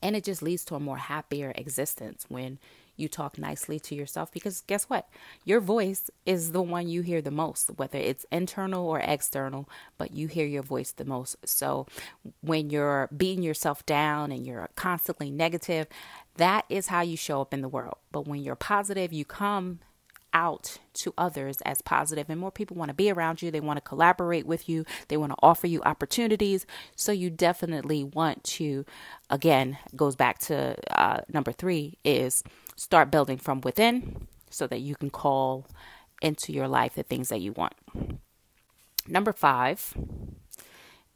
And 0.02 0.16
it 0.16 0.24
just 0.24 0.42
leads 0.42 0.64
to 0.66 0.76
a 0.76 0.80
more 0.80 0.98
happier 0.98 1.52
existence 1.56 2.26
when 2.30 2.60
you 2.96 3.08
talk 3.08 3.38
nicely 3.38 3.80
to 3.80 3.96
yourself 3.96 4.32
because 4.32 4.62
guess 4.62 4.86
what? 4.86 5.10
Your 5.46 5.62
voice 5.62 6.10
is 6.26 6.52
the 6.52 6.62
one 6.62 6.88
you 6.90 7.02
hear 7.02 7.22
the 7.22 7.32
most, 7.32 7.70
whether 7.78 7.98
it's 7.98 8.26
internal 8.32 8.86
or 8.86 9.00
external, 9.00 9.70
but 9.98 10.12
you 10.12 10.28
hear 10.28 10.46
your 10.46 10.64
voice 10.64 10.92
the 10.92 11.06
most. 11.06 11.38
So 11.48 11.88
when 12.42 12.70
you're 12.70 13.10
beating 13.16 13.44
yourself 13.44 13.86
down 13.86 14.32
and 14.32 14.46
you're 14.46 14.70
constantly 14.76 15.32
negative, 15.32 15.88
that 16.36 16.66
is 16.70 16.88
how 16.88 17.02
you 17.02 17.18
show 17.18 17.42
up 17.42 17.54
in 17.54 17.62
the 17.62 17.70
world. 17.70 17.98
But 18.12 18.28
when 18.28 18.42
you're 18.42 18.56
positive, 18.56 19.14
you 19.14 19.26
come 19.26 19.80
out 20.34 20.78
to 20.94 21.14
others 21.18 21.58
as 21.66 21.82
positive. 21.82 22.30
And 22.30 22.40
more 22.40 22.52
people 22.52 22.78
want 22.78 22.90
to 22.90 22.96
be 22.96 23.12
around 23.12 23.42
you 23.42 23.52
they 23.52 23.60
want 23.60 23.78
to 23.78 23.82
collaborate 23.82 24.46
with 24.46 24.70
you 24.70 24.86
they 25.08 25.18
want 25.18 25.32
to 25.32 25.38
offer 25.42 25.68
you 25.68 25.82
opportunities. 25.84 26.66
So 26.96 27.12
you 27.12 27.30
definitely 27.30 28.04
want 28.04 28.44
to 28.46 28.86
again 29.30 29.78
goes 29.96 30.16
back 30.16 30.40
to 30.40 30.76
uh, 30.92 31.22
number 31.32 31.52
three 31.52 31.98
is 32.04 32.44
start 32.76 33.12
building 33.12 33.38
from 33.38 33.62
within 33.62 34.28
so 34.50 34.68
that 34.68 34.80
you 34.80 34.96
can 34.96 35.10
call 35.10 35.68
into 36.22 36.52
your 36.52 36.68
life 36.68 36.96
the 36.96 37.04
things 37.04 37.30
that 37.30 37.42
you 37.42 37.54
want. 37.54 37.74
Number 39.08 39.34
five 39.34 39.94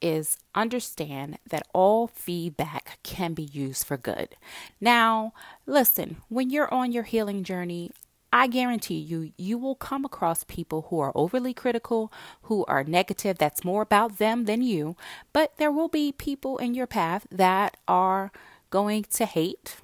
is 0.01 0.37
understand 0.53 1.39
that 1.49 1.65
all 1.73 2.07
feedback 2.07 2.99
can 3.03 3.33
be 3.33 3.43
used 3.43 3.85
for 3.85 3.95
good. 3.95 4.35
Now, 4.81 5.33
listen, 5.65 6.17
when 6.27 6.49
you're 6.49 6.71
on 6.73 6.91
your 6.91 7.03
healing 7.03 7.43
journey, 7.43 7.91
I 8.33 8.47
guarantee 8.47 8.97
you, 8.97 9.31
you 9.37 9.59
will 9.59 9.75
come 9.75 10.03
across 10.03 10.43
people 10.43 10.87
who 10.89 10.99
are 10.99 11.11
overly 11.13 11.53
critical, 11.53 12.11
who 12.41 12.65
are 12.65 12.83
negative. 12.83 13.37
That's 13.37 13.63
more 13.63 13.83
about 13.83 14.17
them 14.17 14.45
than 14.45 14.63
you. 14.63 14.95
But 15.33 15.57
there 15.57 15.71
will 15.71 15.87
be 15.87 16.11
people 16.11 16.57
in 16.57 16.73
your 16.73 16.87
path 16.87 17.27
that 17.29 17.77
are 17.87 18.31
going 18.71 19.03
to 19.03 19.25
hate 19.27 19.77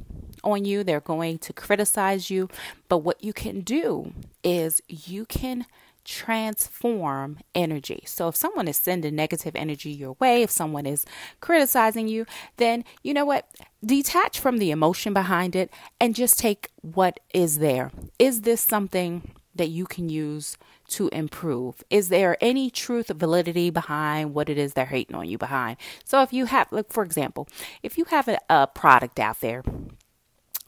on 0.44 0.66
you, 0.66 0.84
they're 0.84 1.00
going 1.00 1.38
to 1.38 1.54
criticize 1.54 2.32
you. 2.32 2.50
But 2.88 3.00
what 3.00 3.24
you 3.24 3.34
can 3.34 3.62
do 3.62 4.14
is 4.44 4.82
you 4.88 5.26
can 5.26 5.68
transform 6.10 7.38
energy. 7.54 8.02
So 8.08 8.30
if 8.30 8.36
someone 8.36 8.68
is 8.68 8.78
sending 8.78 9.16
negative 9.16 9.56
energy 9.56 9.92
your 9.92 10.14
way, 10.20 10.42
if 10.42 10.50
someone 10.50 10.88
is 10.88 11.06
criticizing 11.40 12.08
you, 12.08 12.26
then 12.58 12.84
you 13.04 13.14
know 13.14 13.26
what? 13.26 13.48
Detach 13.86 14.40
from 14.40 14.58
the 14.58 14.72
emotion 14.72 15.14
behind 15.14 15.56
it 15.56 15.72
and 16.02 16.16
just 16.16 16.40
take 16.40 16.70
what 16.82 17.20
is 17.32 17.60
there. 17.60 17.92
Is 18.18 18.42
this 18.42 18.60
something 18.60 19.36
that 19.54 19.70
you 19.70 19.86
can 19.86 20.10
use 20.10 20.58
to 20.88 21.10
improve? 21.10 21.84
Is 21.92 22.10
there 22.10 22.38
any 22.42 22.72
truth, 22.72 23.10
validity 23.10 23.70
behind 23.70 24.34
what 24.34 24.50
it 24.50 24.58
is 24.58 24.74
they're 24.74 24.88
hating 24.88 25.16
on 25.16 25.30
you 25.30 25.38
behind? 25.38 25.78
So 26.04 26.24
if 26.24 26.34
you 26.34 26.46
have, 26.46 26.72
like, 26.72 26.92
for 26.92 27.04
example, 27.04 27.48
if 27.84 28.00
you 28.00 28.06
have 28.06 28.28
a, 28.28 28.40
a 28.50 28.66
product 28.66 29.20
out 29.20 29.42
there 29.42 29.64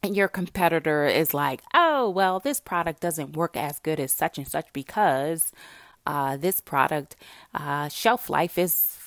your 0.03 0.27
competitor 0.27 1.05
is 1.05 1.33
like, 1.33 1.61
oh, 1.73 2.09
well, 2.09 2.39
this 2.39 2.59
product 2.59 3.01
doesn't 3.01 3.35
work 3.35 3.55
as 3.55 3.79
good 3.79 3.99
as 3.99 4.11
such 4.11 4.37
and 4.37 4.47
such 4.47 4.71
because 4.73 5.51
uh, 6.07 6.37
this 6.37 6.59
product 6.59 7.15
uh, 7.53 7.87
shelf 7.87 8.29
life 8.29 8.57
is 8.57 8.97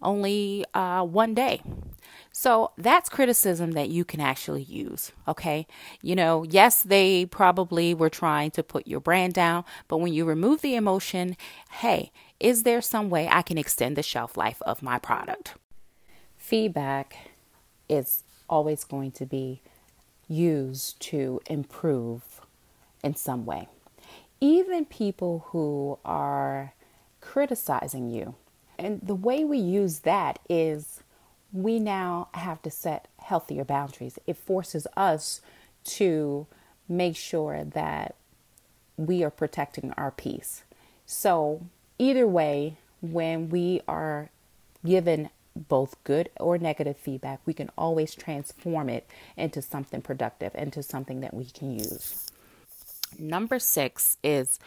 only 0.00 0.64
uh, 0.72 1.04
one 1.04 1.34
day. 1.34 1.60
So 2.32 2.70
that's 2.78 3.10
criticism 3.10 3.72
that 3.72 3.90
you 3.90 4.04
can 4.04 4.20
actually 4.20 4.62
use. 4.62 5.12
Okay. 5.26 5.66
You 6.00 6.14
know, 6.14 6.44
yes, 6.44 6.82
they 6.82 7.26
probably 7.26 7.92
were 7.92 8.08
trying 8.08 8.50
to 8.52 8.62
put 8.62 8.86
your 8.86 9.00
brand 9.00 9.34
down, 9.34 9.64
but 9.86 9.98
when 9.98 10.14
you 10.14 10.24
remove 10.24 10.62
the 10.62 10.76
emotion, 10.76 11.36
hey, 11.72 12.10
is 12.40 12.62
there 12.62 12.80
some 12.80 13.10
way 13.10 13.28
I 13.30 13.42
can 13.42 13.58
extend 13.58 13.96
the 13.96 14.02
shelf 14.02 14.36
life 14.36 14.62
of 14.62 14.82
my 14.82 14.98
product? 14.98 15.54
Feedback 16.36 17.16
is 17.88 18.22
always 18.48 18.84
going 18.84 19.10
to 19.12 19.26
be 19.26 19.60
used 20.28 21.00
to 21.00 21.40
improve 21.46 22.42
in 23.02 23.14
some 23.14 23.46
way. 23.46 23.68
Even 24.40 24.84
people 24.84 25.46
who 25.48 25.98
are 26.04 26.74
criticizing 27.20 28.10
you. 28.10 28.34
And 28.78 29.00
the 29.02 29.14
way 29.14 29.42
we 29.44 29.58
use 29.58 30.00
that 30.00 30.38
is 30.48 31.02
we 31.52 31.80
now 31.80 32.28
have 32.34 32.62
to 32.62 32.70
set 32.70 33.08
healthier 33.18 33.64
boundaries. 33.64 34.18
It 34.26 34.36
forces 34.36 34.86
us 34.96 35.40
to 35.84 36.46
make 36.88 37.16
sure 37.16 37.64
that 37.64 38.14
we 38.96 39.24
are 39.24 39.30
protecting 39.30 39.92
our 39.96 40.10
peace. 40.10 40.64
So, 41.06 41.66
either 41.98 42.26
way, 42.26 42.76
when 43.00 43.48
we 43.48 43.80
are 43.88 44.30
given 44.84 45.30
both 45.58 46.02
good 46.04 46.30
or 46.38 46.58
negative 46.58 46.96
feedback, 46.96 47.40
we 47.44 47.54
can 47.54 47.70
always 47.76 48.14
transform 48.14 48.88
it 48.88 49.08
into 49.36 49.60
something 49.62 50.00
productive, 50.00 50.54
into 50.54 50.82
something 50.82 51.20
that 51.20 51.34
we 51.34 51.44
can 51.46 51.72
use. 51.72 52.30
Number 53.18 53.58
six 53.58 54.16
is 54.22 54.58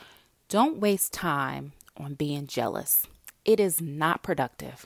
don't 0.49 0.80
waste 0.80 1.13
time 1.13 1.73
on 1.97 2.15
being 2.15 2.47
jealous. 2.47 3.08
It 3.45 3.60
is 3.60 3.82
not 3.82 4.21
productive. 4.21 4.86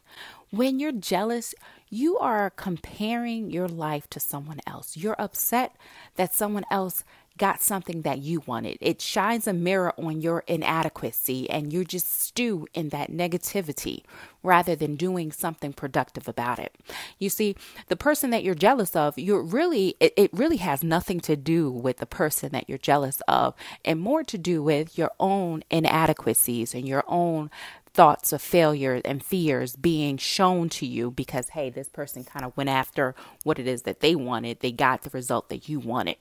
When 0.50 0.80
you're 0.80 0.92
jealous, 0.92 1.54
you 1.90 2.18
are 2.18 2.50
comparing 2.50 3.52
your 3.52 3.68
life 3.68 4.10
to 4.12 4.20
someone 4.20 4.60
else. 4.66 4.96
You're 4.96 5.20
upset 5.20 5.76
that 6.16 6.34
someone 6.34 6.66
else 6.72 7.04
got 7.38 7.62
something 7.62 8.02
that 8.04 8.20
you 8.20 8.42
wanted. 8.46 8.78
It 8.82 9.02
shines 9.02 9.48
a 9.48 9.54
mirror 9.54 9.94
on 9.98 10.22
your 10.22 10.44
inadequacy 10.48 11.50
and 11.50 11.72
you 11.72 11.84
just 11.84 12.22
stew 12.22 12.68
in 12.74 12.90
that 12.90 13.12
negativity 13.12 14.04
rather 14.42 14.76
than 14.76 14.96
doing 14.96 15.32
something 15.32 15.74
productive 15.74 16.28
about 16.28 16.60
it. 16.60 16.76
You 17.20 17.30
see, 17.30 17.56
the 17.88 17.96
person 17.96 18.30
that 18.30 18.44
you're 18.44 18.56
jealous 18.56 18.96
of, 18.96 19.18
you're 19.18 19.42
really 19.42 19.96
it, 20.00 20.14
it 20.16 20.30
really 20.34 20.58
has 20.58 20.84
nothing 20.84 21.20
to 21.22 21.36
do 21.36 21.70
with 21.70 21.98
the 21.98 22.06
person 22.06 22.52
that 22.54 22.70
you're 22.70 22.78
jealous 22.78 23.22
of 23.28 23.54
and 23.84 24.00
more 24.00 24.24
to 24.24 24.38
do 24.38 24.64
with 24.64 24.98
your 24.98 25.12
own 25.20 25.64
inadequacies 25.70 26.74
and 26.74 26.88
your 26.88 27.04
own 27.08 27.50
thoughts 27.96 28.34
of 28.34 28.42
failure 28.42 29.02
and 29.06 29.24
fears 29.24 29.78
being 29.78 30.18
shown 30.18 30.68
to 30.68 30.86
you 30.86 31.10
because 31.10 31.50
hey 31.50 31.70
this 31.70 31.88
person 31.88 32.26
kind 32.26 32.44
of 32.44 32.56
went 32.58 32.70
after 32.70 33.16
what 33.44 33.58
it 33.58 33.66
is 33.66 33.84
that 33.84 34.02
they 34.02 34.14
wanted 34.14 34.60
they 34.60 34.72
got 34.72 35.04
the 35.04 35.10
result 35.12 35.48
that 35.48 35.70
you 35.70 35.80
wanted 35.80 36.18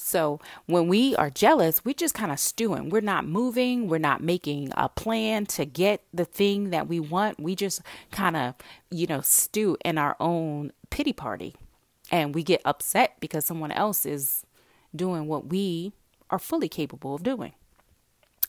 so 0.00 0.38
when 0.66 0.86
we 0.86 1.16
are 1.16 1.28
jealous, 1.28 1.84
we're 1.84 1.92
just 1.92 2.14
kind 2.14 2.30
of 2.30 2.38
stewing. 2.38 2.88
We're 2.88 3.00
not 3.00 3.26
moving. 3.26 3.88
We're 3.88 3.98
not 3.98 4.22
making 4.22 4.72
a 4.76 4.88
plan 4.88 5.44
to 5.46 5.64
get 5.64 6.04
the 6.14 6.24
thing 6.24 6.70
that 6.70 6.86
we 6.86 7.00
want. 7.00 7.40
We 7.40 7.56
just 7.56 7.82
kind 8.12 8.36
of, 8.36 8.54
you 8.90 9.08
know, 9.08 9.20
stew 9.20 9.76
in 9.84 9.98
our 9.98 10.16
own 10.20 10.72
pity 10.90 11.12
party. 11.12 11.56
And 12.12 12.32
we 12.32 12.44
get 12.44 12.62
upset 12.64 13.16
because 13.18 13.44
someone 13.44 13.72
else 13.72 14.06
is 14.06 14.46
doing 14.94 15.26
what 15.26 15.48
we 15.48 15.92
are 16.30 16.38
fully 16.38 16.68
capable 16.68 17.16
of 17.16 17.24
doing. 17.24 17.52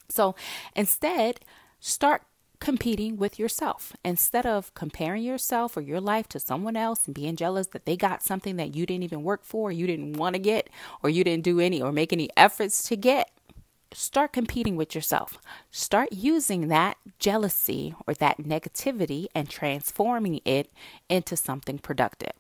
So 0.08 0.36
instead, 0.76 1.40
start 1.80 2.22
competing 2.60 3.18
with 3.18 3.40
yourself. 3.40 3.94
Instead 4.04 4.46
of 4.46 4.74
comparing 4.74 5.24
yourself 5.24 5.78
or 5.78 5.82
your 5.82 6.02
life 6.02 6.28
to 6.30 6.40
someone 6.40 6.76
else 6.76 7.06
and 7.06 7.16
being 7.16 7.36
jealous 7.36 7.68
that 7.68 7.86
they 7.86 7.96
got 7.96 8.24
something 8.24 8.58
that 8.58 8.76
you 8.76 8.86
didn't 8.86 9.04
even 9.04 9.24
work 9.24 9.44
for, 9.44 9.72
you 9.72 9.88
didn't 9.88 10.18
want 10.18 10.36
to 10.36 10.40
get, 10.40 10.70
or 11.02 11.10
you 11.10 11.24
didn't 11.24 11.44
do 11.44 11.60
any 11.60 11.82
or 11.82 11.92
make 11.92 12.12
any 12.12 12.30
efforts 12.36 12.84
to 12.84 12.96
get, 12.96 13.32
start 13.94 14.34
competing 14.34 14.76
with 14.76 14.94
yourself. 14.94 15.40
Start 15.72 16.12
using 16.12 16.68
that 16.68 16.98
jealousy 17.18 17.96
or 18.06 18.14
that 18.16 18.38
negativity 18.38 19.28
and 19.34 19.50
transforming 19.50 20.42
it 20.46 20.72
into 21.08 21.36
something 21.36 21.80
productive. 21.80 22.34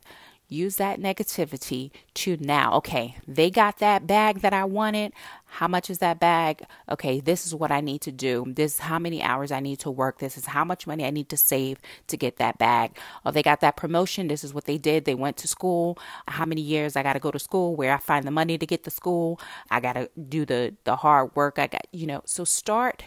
Use 0.50 0.76
that 0.78 1.00
negativity 1.00 1.92
to 2.16 2.36
now, 2.40 2.74
okay, 2.74 3.16
they 3.28 3.50
got 3.50 3.78
that 3.78 4.08
bag 4.08 4.42
that 4.42 4.52
I 4.52 4.66
wanted. 4.66 5.14
How 5.46 5.68
much 5.68 5.90
is 5.90 6.00
that 6.00 6.20
bag? 6.20 6.66
Okay, 6.90 7.20
this 7.20 7.46
is 7.46 7.56
what 7.56 7.72
I 7.72 7.82
need 7.82 8.02
to 8.02 8.12
do. 8.12 8.46
This 8.48 8.74
is 8.74 8.80
how 8.80 9.00
many 9.00 9.22
hours 9.22 9.52
I 9.52 9.60
need 9.60 9.80
to 9.80 9.92
work. 9.92 10.20
This 10.20 10.38
is 10.38 10.48
how 10.48 10.66
much 10.66 10.88
money 10.88 11.06
I 11.06 11.12
need 11.12 11.30
to 11.30 11.38
save 11.38 11.80
to 12.08 12.18
get 12.18 12.38
that 12.38 12.58
bag. 12.58 12.98
Oh, 13.26 13.32
they 13.32 13.44
got 13.44 13.62
that 13.62 13.78
promotion. 13.78 14.28
This 14.28 14.44
is 14.44 14.54
what 14.54 14.66
they 14.66 14.78
did. 14.78 15.06
They 15.06 15.16
went 15.16 15.38
to 15.38 15.48
school. 15.48 15.98
How 16.28 16.46
many 16.46 16.62
years 16.62 16.96
I 16.96 17.04
got 17.04 17.14
to 17.14 17.20
go 17.20 17.32
to 17.32 17.40
school? 17.40 17.76
Where 17.76 17.94
I 17.94 17.98
find 17.98 18.26
the 18.26 18.32
money 18.32 18.58
to 18.58 18.66
get 18.66 18.84
to 18.84 18.92
school? 18.92 19.40
I 19.70 19.80
got 19.80 19.94
to 19.94 20.10
do 20.28 20.46
the 20.46 20.76
the 20.84 20.98
hard 20.98 21.36
work. 21.36 21.60
I 21.60 21.68
got, 21.68 21.88
you 21.92 22.08
know, 22.08 22.22
so 22.26 22.44
start 22.44 23.06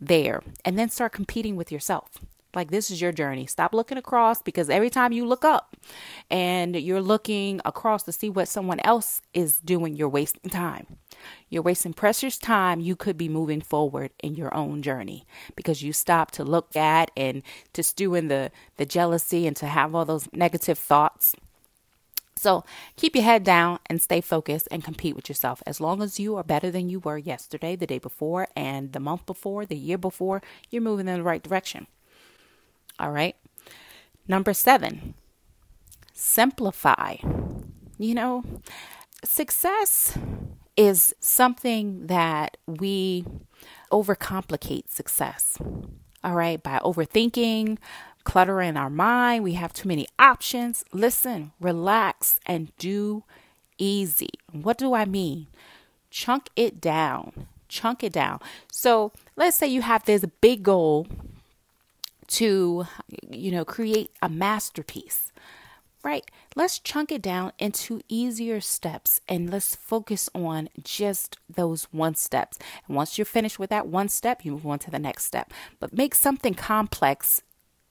there 0.00 0.42
and 0.64 0.78
then 0.78 0.88
start 0.88 1.12
competing 1.12 1.56
with 1.56 1.70
yourself. 1.70 2.18
Like 2.54 2.70
this 2.70 2.90
is 2.90 3.00
your 3.00 3.12
journey. 3.12 3.46
Stop 3.46 3.72
looking 3.72 3.98
across 3.98 4.42
because 4.42 4.68
every 4.68 4.90
time 4.90 5.12
you 5.12 5.24
look 5.24 5.44
up 5.44 5.76
and 6.30 6.74
you're 6.74 7.00
looking 7.00 7.60
across 7.64 8.02
to 8.04 8.12
see 8.12 8.28
what 8.28 8.48
someone 8.48 8.80
else 8.80 9.22
is 9.32 9.58
doing, 9.60 9.94
you're 9.94 10.08
wasting 10.08 10.50
time. 10.50 10.86
You're 11.48 11.62
wasting 11.62 11.92
precious 11.92 12.38
time. 12.38 12.80
You 12.80 12.96
could 12.96 13.16
be 13.16 13.28
moving 13.28 13.60
forward 13.60 14.10
in 14.22 14.34
your 14.34 14.54
own 14.54 14.82
journey 14.82 15.26
because 15.54 15.82
you 15.82 15.92
stop 15.92 16.30
to 16.32 16.44
look 16.44 16.74
at 16.74 17.10
and 17.16 17.42
to 17.72 17.82
stew 17.82 18.14
in 18.14 18.28
the, 18.28 18.50
the 18.76 18.86
jealousy 18.86 19.46
and 19.46 19.56
to 19.56 19.66
have 19.66 19.94
all 19.94 20.04
those 20.04 20.28
negative 20.32 20.78
thoughts. 20.78 21.34
So 22.36 22.64
keep 22.96 23.14
your 23.14 23.24
head 23.24 23.44
down 23.44 23.80
and 23.86 24.00
stay 24.00 24.22
focused 24.22 24.66
and 24.70 24.82
compete 24.82 25.14
with 25.14 25.28
yourself. 25.28 25.62
As 25.66 25.78
long 25.78 26.00
as 26.00 26.18
you 26.18 26.36
are 26.36 26.42
better 26.42 26.70
than 26.70 26.88
you 26.88 26.98
were 26.98 27.18
yesterday, 27.18 27.76
the 27.76 27.86
day 27.86 27.98
before, 27.98 28.48
and 28.56 28.94
the 28.94 28.98
month 28.98 29.26
before, 29.26 29.66
the 29.66 29.76
year 29.76 29.98
before, 29.98 30.40
you're 30.70 30.80
moving 30.80 31.06
in 31.06 31.16
the 31.16 31.22
right 31.22 31.42
direction. 31.42 31.86
All 33.00 33.10
right. 33.10 33.34
Number 34.28 34.52
seven, 34.52 35.14
simplify. 36.12 37.16
You 37.98 38.14
know, 38.14 38.44
success 39.24 40.16
is 40.76 41.14
something 41.18 42.06
that 42.08 42.58
we 42.66 43.24
overcomplicate 43.90 44.90
success. 44.90 45.56
All 46.22 46.34
right. 46.34 46.62
By 46.62 46.78
overthinking, 46.84 47.78
cluttering 48.24 48.76
our 48.76 48.90
mind, 48.90 49.44
we 49.44 49.54
have 49.54 49.72
too 49.72 49.88
many 49.88 50.06
options. 50.18 50.84
Listen, 50.92 51.52
relax, 51.58 52.38
and 52.44 52.76
do 52.76 53.24
easy. 53.78 54.28
What 54.52 54.76
do 54.76 54.92
I 54.92 55.06
mean? 55.06 55.46
Chunk 56.10 56.50
it 56.54 56.82
down. 56.82 57.46
Chunk 57.68 58.04
it 58.04 58.12
down. 58.12 58.40
So 58.70 59.12
let's 59.36 59.56
say 59.56 59.68
you 59.68 59.80
have 59.80 60.04
this 60.04 60.24
big 60.40 60.62
goal 60.62 61.06
to, 62.30 62.86
you 63.30 63.50
know, 63.50 63.64
create 63.64 64.10
a 64.22 64.28
masterpiece, 64.28 65.32
right? 66.02 66.24
Let's 66.56 66.78
chunk 66.78 67.12
it 67.12 67.22
down 67.22 67.52
into 67.58 68.00
easier 68.08 68.60
steps 68.60 69.20
and 69.28 69.50
let's 69.50 69.76
focus 69.76 70.30
on 70.34 70.68
just 70.82 71.38
those 71.48 71.84
one 71.90 72.14
steps. 72.14 72.58
And 72.86 72.96
once 72.96 73.18
you're 73.18 73.24
finished 73.24 73.58
with 73.58 73.70
that 73.70 73.86
one 73.86 74.08
step, 74.08 74.44
you 74.44 74.52
move 74.52 74.66
on 74.66 74.78
to 74.80 74.90
the 74.90 74.98
next 74.98 75.24
step. 75.24 75.52
But 75.78 75.92
make 75.92 76.14
something 76.14 76.54
complex 76.54 77.42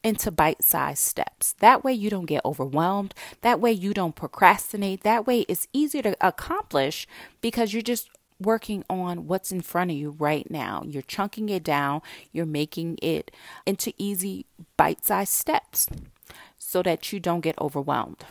into 0.04 0.32
bite 0.32 0.64
sized 0.64 1.04
steps. 1.04 1.54
That 1.60 1.84
way, 1.84 1.94
you 1.94 2.10
don't 2.10 2.26
get 2.26 2.46
overwhelmed. 2.46 3.14
That 3.42 3.60
way, 3.60 3.72
you 3.72 3.94
don't 3.94 4.16
procrastinate. 4.16 5.04
That 5.04 5.28
way, 5.28 5.42
it's 5.42 5.68
easier 5.74 6.02
to 6.04 6.16
accomplish 6.22 7.06
because 7.42 7.74
you're 7.74 7.82
just 7.82 8.10
working 8.40 8.84
on 8.90 9.28
what's 9.28 9.52
in 9.52 9.62
front 9.62 9.92
of 9.92 9.98
you 9.98 10.12
right 10.12 10.50
now. 10.50 10.84
You're 10.86 11.02
chunking 11.02 11.50
it 11.50 11.64
down, 11.64 12.02
you're 12.32 12.46
making 12.46 12.98
it 13.02 13.32
into 13.66 13.94
easy 13.98 14.46
bite 14.78 15.06
sized 15.06 15.34
steps 15.34 15.88
so 16.58 16.84
that 16.84 17.12
you 17.12 17.20
don't 17.20 17.42
get 17.42 17.60
overwhelmed. 17.60 18.24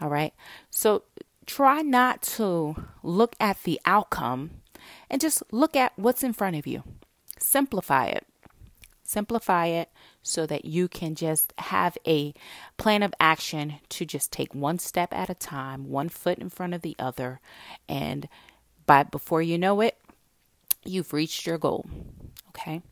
All 0.00 0.08
right. 0.08 0.34
So 0.70 1.04
try 1.46 1.82
not 1.82 2.22
to 2.22 2.86
look 3.02 3.34
at 3.38 3.62
the 3.64 3.80
outcome 3.84 4.62
and 5.10 5.20
just 5.20 5.42
look 5.52 5.76
at 5.76 5.92
what's 5.96 6.22
in 6.22 6.32
front 6.32 6.56
of 6.56 6.66
you. 6.66 6.82
Simplify 7.38 8.06
it. 8.06 8.26
Simplify 9.04 9.66
it 9.66 9.90
so 10.22 10.46
that 10.46 10.64
you 10.64 10.88
can 10.88 11.14
just 11.14 11.52
have 11.58 11.98
a 12.06 12.32
plan 12.78 13.02
of 13.02 13.12
action 13.20 13.74
to 13.90 14.06
just 14.06 14.32
take 14.32 14.54
one 14.54 14.78
step 14.78 15.12
at 15.12 15.28
a 15.28 15.34
time, 15.34 15.90
one 15.90 16.08
foot 16.08 16.38
in 16.38 16.48
front 16.48 16.72
of 16.72 16.82
the 16.82 16.96
other, 16.98 17.40
and 17.88 18.28
but 18.86 19.10
before 19.10 19.42
you 19.42 19.58
know 19.58 19.80
it, 19.80 19.96
you've 20.84 21.12
reached 21.12 21.46
your 21.46 21.58
goal. 21.58 21.86
Okay. 22.48 22.82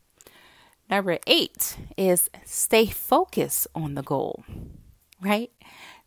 Number 0.89 1.19
eight 1.25 1.77
is 1.97 2.29
stay 2.43 2.85
focused 2.85 3.67
on 3.73 3.95
the 3.95 4.01
goal, 4.01 4.43
right? 5.21 5.51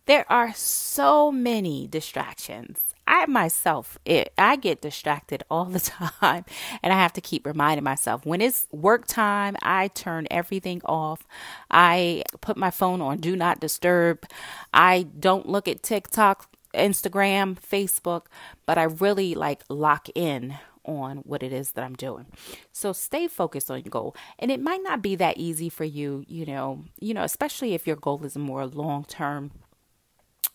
There 0.07 0.31
are 0.31 0.53
so 0.53 1.33
many 1.33 1.87
distractions. 1.87 2.81
I 3.07 3.27
myself, 3.27 3.99
it, 4.05 4.33
I 4.37 4.57
get 4.57 4.83
distracted 4.83 5.43
all 5.51 5.67
the 5.67 5.81
time, 5.81 6.45
and 6.83 6.93
I 6.93 6.97
have 6.97 7.13
to 7.15 7.21
keep 7.21 7.47
reminding 7.47 7.85
myself 7.85 8.27
when 8.27 8.41
it's 8.41 8.67
work 8.73 9.07
time, 9.07 9.57
I 9.63 9.89
turn 9.89 10.27
everything 10.31 10.83
off. 10.85 11.27
I 11.71 12.25
put 12.41 12.57
my 12.57 12.71
phone 12.71 13.01
on 13.01 13.19
do 13.19 13.37
not 13.37 13.61
disturb. 13.61 14.27
I 14.73 15.05
don't 15.19 15.49
look 15.49 15.69
at 15.69 15.83
TikTok 15.83 16.54
Instagram, 16.75 17.57
Facebook, 17.59 18.27
but 18.67 18.79
I 18.79 18.85
really 18.85 19.35
like 19.35 19.63
lock 19.69 20.09
in 20.15 20.57
on 20.85 21.19
what 21.19 21.43
it 21.43 21.53
is 21.53 21.73
that 21.73 21.85
I'm 21.85 21.95
doing. 21.95 22.27
So 22.73 22.93
stay 22.93 23.27
focused 23.27 23.71
on 23.71 23.83
your 23.83 23.91
goal. 23.91 24.15
And 24.39 24.51
it 24.51 24.61
might 24.61 24.83
not 24.83 25.03
be 25.03 25.17
that 25.17 25.39
easy 25.39 25.69
for 25.69 25.85
you, 25.85 26.25
you 26.29 26.45
know, 26.45 26.85
you 27.01 27.15
know, 27.15 27.23
especially 27.23 27.75
if 27.75 27.87
your 27.87 27.97
goal 27.97 28.25
is 28.25 28.37
a 28.37 28.41
more 28.41 28.67
long-term 28.67 29.51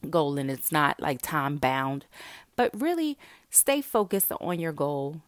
goal 0.09 0.37
and 0.37 0.49
it's 0.49 0.71
not 0.71 0.99
like 0.99 1.21
time 1.21 1.57
bound. 1.57 2.05
But 2.55 2.79
really 2.79 3.17
stay 3.49 3.81
focused 3.81 4.31
on 4.39 4.59
your 4.59 4.73
goal 4.73 5.21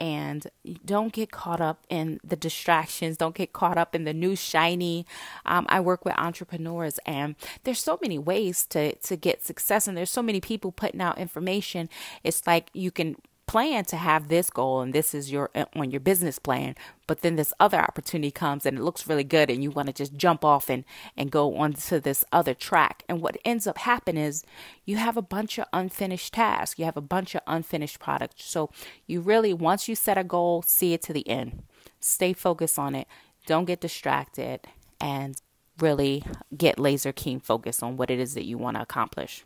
and 0.00 0.46
don't 0.84 1.12
get 1.12 1.30
caught 1.30 1.60
up 1.60 1.84
in 1.88 2.20
the 2.24 2.36
distractions. 2.36 3.16
Don't 3.16 3.34
get 3.34 3.52
caught 3.52 3.78
up 3.78 3.94
in 3.94 4.04
the 4.04 4.14
new 4.14 4.36
shiny. 4.36 5.06
Um, 5.46 5.66
i 5.68 5.80
work 5.80 6.04
with 6.04 6.14
entrepreneurs 6.18 6.98
and 7.06 7.36
there's 7.64 7.82
so 7.82 7.98
many 8.02 8.18
ways 8.18 8.66
to 8.66 8.94
to 8.96 9.16
get 9.16 9.44
success 9.44 9.86
and 9.86 9.96
there's 9.96 10.10
so 10.10 10.22
many 10.22 10.40
people 10.40 10.72
putting 10.72 11.00
out 11.00 11.18
information. 11.18 11.88
It's 12.22 12.46
like 12.46 12.70
you 12.72 12.90
can 12.90 13.16
plan 13.46 13.84
to 13.84 13.96
have 13.96 14.28
this 14.28 14.50
goal 14.50 14.80
and 14.80 14.92
this 14.92 15.14
is 15.14 15.30
your 15.30 15.50
uh, 15.54 15.64
on 15.76 15.90
your 15.90 16.00
business 16.00 16.38
plan 16.38 16.74
but 17.06 17.20
then 17.20 17.36
this 17.36 17.52
other 17.60 17.78
opportunity 17.78 18.30
comes 18.30 18.64
and 18.64 18.78
it 18.78 18.82
looks 18.82 19.06
really 19.06 19.24
good 19.24 19.50
and 19.50 19.62
you 19.62 19.70
want 19.70 19.86
to 19.88 19.92
just 19.92 20.14
jump 20.14 20.44
off 20.44 20.70
and 20.70 20.84
and 21.16 21.30
go 21.30 21.56
onto 21.56 22.00
this 22.00 22.24
other 22.32 22.54
track. 22.54 23.04
And 23.08 23.20
what 23.20 23.36
ends 23.44 23.66
up 23.66 23.78
happening 23.78 24.24
is 24.24 24.44
you 24.84 24.96
have 24.96 25.16
a 25.16 25.22
bunch 25.22 25.58
of 25.58 25.66
unfinished 25.72 26.32
tasks. 26.34 26.78
You 26.78 26.84
have 26.84 26.96
a 26.96 27.02
bunch 27.02 27.34
of 27.34 27.42
unfinished 27.46 27.98
products 27.98 28.44
so 28.44 28.70
you 29.06 29.20
really 29.20 29.52
once 29.52 29.88
you 29.88 29.94
set 29.94 30.18
a 30.18 30.24
goal 30.24 30.62
see 30.62 30.94
it 30.94 31.02
to 31.02 31.12
the 31.12 31.28
end. 31.28 31.62
Stay 32.00 32.32
focused 32.32 32.78
on 32.78 32.94
it. 32.94 33.06
Don't 33.46 33.66
get 33.66 33.80
distracted 33.80 34.60
and 35.00 35.36
really 35.78 36.24
get 36.56 36.78
laser 36.78 37.12
keen 37.12 37.40
focus 37.40 37.82
on 37.82 37.96
what 37.96 38.10
it 38.10 38.18
is 38.18 38.34
that 38.34 38.44
you 38.44 38.56
want 38.56 38.76
to 38.76 38.82
accomplish 38.82 39.44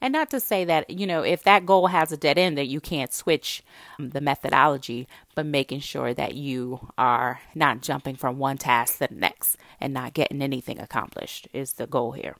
and 0.00 0.12
not 0.12 0.30
to 0.30 0.40
say 0.40 0.64
that, 0.64 0.90
you 0.90 1.06
know, 1.06 1.22
if 1.22 1.42
that 1.42 1.66
goal 1.66 1.88
has 1.88 2.12
a 2.12 2.16
dead 2.16 2.38
end, 2.38 2.56
that 2.56 2.68
you 2.68 2.80
can't 2.80 3.12
switch 3.12 3.62
um, 3.98 4.10
the 4.10 4.20
methodology, 4.20 5.08
but 5.34 5.46
making 5.46 5.80
sure 5.80 6.14
that 6.14 6.34
you 6.34 6.88
are 6.96 7.40
not 7.54 7.82
jumping 7.82 8.16
from 8.16 8.38
one 8.38 8.58
task 8.58 8.98
to 8.98 9.08
the 9.08 9.14
next 9.14 9.56
and 9.80 9.92
not 9.92 10.14
getting 10.14 10.40
anything 10.42 10.78
accomplished 10.78 11.48
is 11.52 11.74
the 11.74 11.86
goal 11.86 12.12
here. 12.12 12.36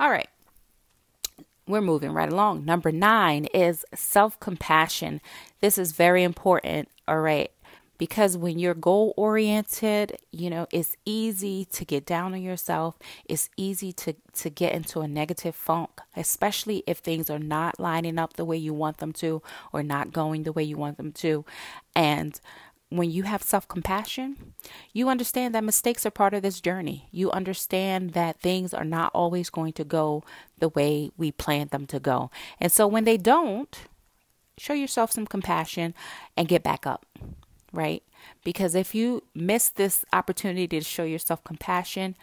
All 0.00 0.10
right. 0.10 0.28
We're 1.68 1.80
moving 1.80 2.12
right 2.12 2.30
along. 2.30 2.64
Number 2.64 2.92
nine 2.92 3.46
is 3.46 3.84
self 3.92 4.38
compassion. 4.38 5.20
This 5.60 5.78
is 5.78 5.92
very 5.92 6.22
important. 6.22 6.88
All 7.08 7.20
right 7.20 7.50
because 7.98 8.36
when 8.36 8.58
you're 8.58 8.74
goal 8.74 9.14
oriented, 9.16 10.18
you 10.32 10.50
know, 10.50 10.66
it's 10.70 10.96
easy 11.04 11.64
to 11.66 11.84
get 11.84 12.06
down 12.06 12.34
on 12.34 12.42
yourself. 12.42 12.98
It's 13.24 13.48
easy 13.56 13.92
to, 13.94 14.14
to 14.34 14.50
get 14.50 14.74
into 14.74 15.00
a 15.00 15.08
negative 15.08 15.54
funk, 15.54 15.90
especially 16.16 16.82
if 16.86 16.98
things 16.98 17.30
are 17.30 17.38
not 17.38 17.80
lining 17.80 18.18
up 18.18 18.34
the 18.34 18.44
way 18.44 18.56
you 18.56 18.74
want 18.74 18.98
them 18.98 19.12
to 19.14 19.42
or 19.72 19.82
not 19.82 20.12
going 20.12 20.42
the 20.42 20.52
way 20.52 20.62
you 20.62 20.76
want 20.76 20.96
them 20.96 21.12
to. 21.12 21.44
And 21.94 22.38
when 22.88 23.10
you 23.10 23.24
have 23.24 23.42
self 23.42 23.66
compassion, 23.66 24.54
you 24.92 25.08
understand 25.08 25.54
that 25.54 25.64
mistakes 25.64 26.06
are 26.06 26.10
part 26.10 26.34
of 26.34 26.42
this 26.42 26.60
journey. 26.60 27.08
You 27.10 27.30
understand 27.30 28.12
that 28.12 28.40
things 28.40 28.72
are 28.72 28.84
not 28.84 29.10
always 29.14 29.50
going 29.50 29.72
to 29.74 29.84
go 29.84 30.22
the 30.58 30.68
way 30.68 31.10
we 31.16 31.32
planned 31.32 31.70
them 31.70 31.86
to 31.86 31.98
go. 31.98 32.30
And 32.60 32.70
so 32.70 32.86
when 32.86 33.04
they 33.04 33.16
don't, 33.16 33.76
show 34.58 34.72
yourself 34.72 35.12
some 35.12 35.26
compassion 35.26 35.94
and 36.36 36.48
get 36.48 36.62
back 36.62 36.86
up 36.86 37.04
right? 37.72 38.02
Because 38.44 38.74
if 38.74 38.94
you 38.94 39.22
miss 39.34 39.68
this 39.68 40.04
opportunity 40.12 40.66
to 40.68 40.80
show 40.80 41.04
yourself 41.04 41.42
compassion, 41.44 42.16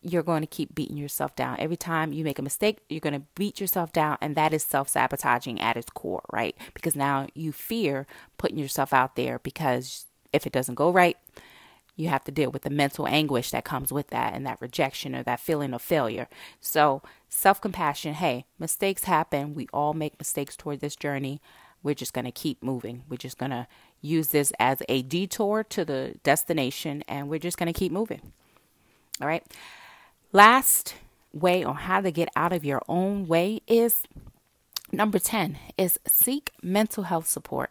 you're 0.00 0.22
going 0.22 0.42
to 0.42 0.46
keep 0.46 0.74
beating 0.74 0.96
yourself 0.96 1.34
down. 1.34 1.56
Every 1.58 1.76
time 1.76 2.12
you 2.12 2.24
make 2.24 2.38
a 2.38 2.42
mistake, 2.42 2.78
you're 2.88 3.00
going 3.00 3.14
to 3.14 3.26
beat 3.34 3.60
yourself 3.60 3.92
down, 3.92 4.16
and 4.20 4.36
that 4.36 4.52
is 4.52 4.62
self 4.62 4.88
sabotaging 4.88 5.60
at 5.60 5.76
its 5.76 5.90
core, 5.90 6.24
right? 6.32 6.56
Because 6.74 6.94
now 6.94 7.26
you 7.34 7.52
fear 7.52 8.06
putting 8.36 8.58
yourself 8.58 8.92
out 8.92 9.16
there 9.16 9.38
because 9.40 10.06
if 10.32 10.46
it 10.46 10.52
doesn't 10.52 10.76
go 10.76 10.90
right, 10.90 11.16
you 11.96 12.08
have 12.08 12.22
to 12.24 12.32
deal 12.32 12.50
with 12.50 12.62
the 12.62 12.70
mental 12.70 13.08
anguish 13.08 13.50
that 13.50 13.64
comes 13.64 13.92
with 13.92 14.08
that 14.08 14.32
and 14.32 14.46
that 14.46 14.60
rejection 14.60 15.16
or 15.16 15.24
that 15.24 15.40
feeling 15.40 15.74
of 15.74 15.82
failure. 15.82 16.28
So, 16.60 17.02
self 17.28 17.60
compassion 17.60 18.14
hey, 18.14 18.46
mistakes 18.58 19.04
happen. 19.04 19.54
We 19.54 19.66
all 19.72 19.94
make 19.94 20.18
mistakes 20.18 20.56
toward 20.56 20.78
this 20.80 20.94
journey. 20.94 21.40
We're 21.82 21.94
just 21.94 22.12
going 22.12 22.24
to 22.24 22.32
keep 22.32 22.62
moving. 22.62 23.02
We're 23.08 23.16
just 23.16 23.38
going 23.38 23.50
to 23.50 23.66
use 24.00 24.28
this 24.28 24.52
as 24.58 24.82
a 24.88 25.02
detour 25.02 25.64
to 25.64 25.84
the 25.84 26.14
destination 26.22 27.02
and 27.08 27.28
we're 27.28 27.38
just 27.38 27.58
going 27.58 27.72
to 27.72 27.78
keep 27.78 27.92
moving. 27.92 28.20
All 29.20 29.28
right. 29.28 29.44
Last 30.32 30.94
way 31.32 31.64
on 31.64 31.74
how 31.74 32.00
to 32.00 32.10
get 32.10 32.28
out 32.36 32.52
of 32.52 32.64
your 32.64 32.82
own 32.88 33.26
way 33.26 33.60
is 33.66 34.02
number 34.92 35.18
10 35.18 35.58
is 35.76 35.98
seek 36.06 36.52
mental 36.62 37.04
health 37.04 37.26
support. 37.28 37.70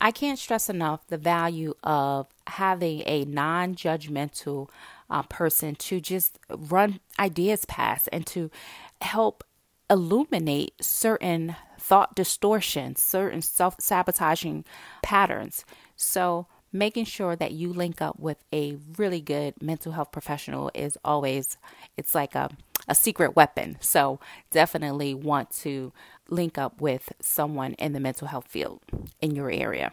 I 0.00 0.10
can't 0.10 0.38
stress 0.38 0.68
enough 0.68 1.06
the 1.08 1.18
value 1.18 1.74
of 1.82 2.26
having 2.46 3.02
a 3.06 3.24
non 3.24 3.74
judgmental 3.74 4.68
uh, 5.08 5.22
person 5.22 5.76
to 5.76 6.00
just 6.00 6.38
run 6.50 7.00
ideas 7.18 7.64
past 7.64 8.08
and 8.12 8.26
to 8.26 8.50
help 9.00 9.44
illuminate 9.88 10.72
certain 10.80 11.56
thought 11.84 12.14
distortions, 12.14 13.02
certain 13.02 13.42
self 13.42 13.76
sabotaging 13.78 14.64
patterns. 15.02 15.66
So, 15.96 16.46
making 16.72 17.04
sure 17.04 17.36
that 17.36 17.52
you 17.52 17.72
link 17.72 18.00
up 18.00 18.18
with 18.18 18.42
a 18.52 18.78
really 18.96 19.20
good 19.20 19.54
mental 19.60 19.92
health 19.92 20.10
professional 20.10 20.70
is 20.74 20.96
always 21.04 21.58
it's 21.96 22.14
like 22.14 22.34
a 22.34 22.50
a 22.88 22.94
secret 22.94 23.36
weapon. 23.36 23.76
So, 23.80 24.18
definitely 24.50 25.12
want 25.14 25.50
to 25.62 25.92
link 26.30 26.56
up 26.56 26.80
with 26.80 27.12
someone 27.20 27.74
in 27.74 27.92
the 27.92 28.00
mental 28.00 28.28
health 28.28 28.48
field 28.48 28.80
in 29.20 29.34
your 29.34 29.50
area. 29.50 29.92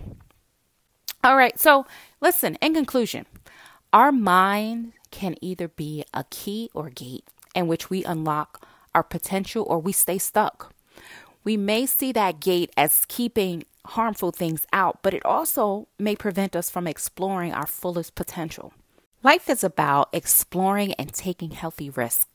All 1.23 1.35
right, 1.35 1.59
so 1.59 1.85
listen, 2.21 2.57
in 2.61 2.73
conclusion, 2.73 3.25
our 3.91 4.11
mind 4.13 4.93
can 5.11 5.35
either 5.41 5.67
be 5.67 6.05
a 6.13 6.23
key 6.29 6.69
or 6.73 6.89
gate 6.89 7.25
in 7.53 7.67
which 7.67 7.89
we 7.89 8.03
unlock 8.05 8.65
our 8.95 9.03
potential 9.03 9.65
or 9.67 9.77
we 9.77 9.91
stay 9.91 10.17
stuck. 10.17 10.73
We 11.43 11.57
may 11.57 11.85
see 11.85 12.11
that 12.11 12.39
gate 12.39 12.71
as 12.77 13.05
keeping 13.07 13.65
harmful 13.85 14.31
things 14.31 14.65
out, 14.71 14.99
but 15.01 15.13
it 15.13 15.25
also 15.25 15.87
may 15.97 16.15
prevent 16.15 16.55
us 16.55 16.69
from 16.69 16.87
exploring 16.87 17.53
our 17.53 17.65
fullest 17.65 18.15
potential. 18.15 18.73
Life 19.23 19.49
is 19.49 19.63
about 19.63 20.09
exploring 20.13 20.93
and 20.93 21.13
taking 21.13 21.51
healthy 21.51 21.89
risks 21.89 22.27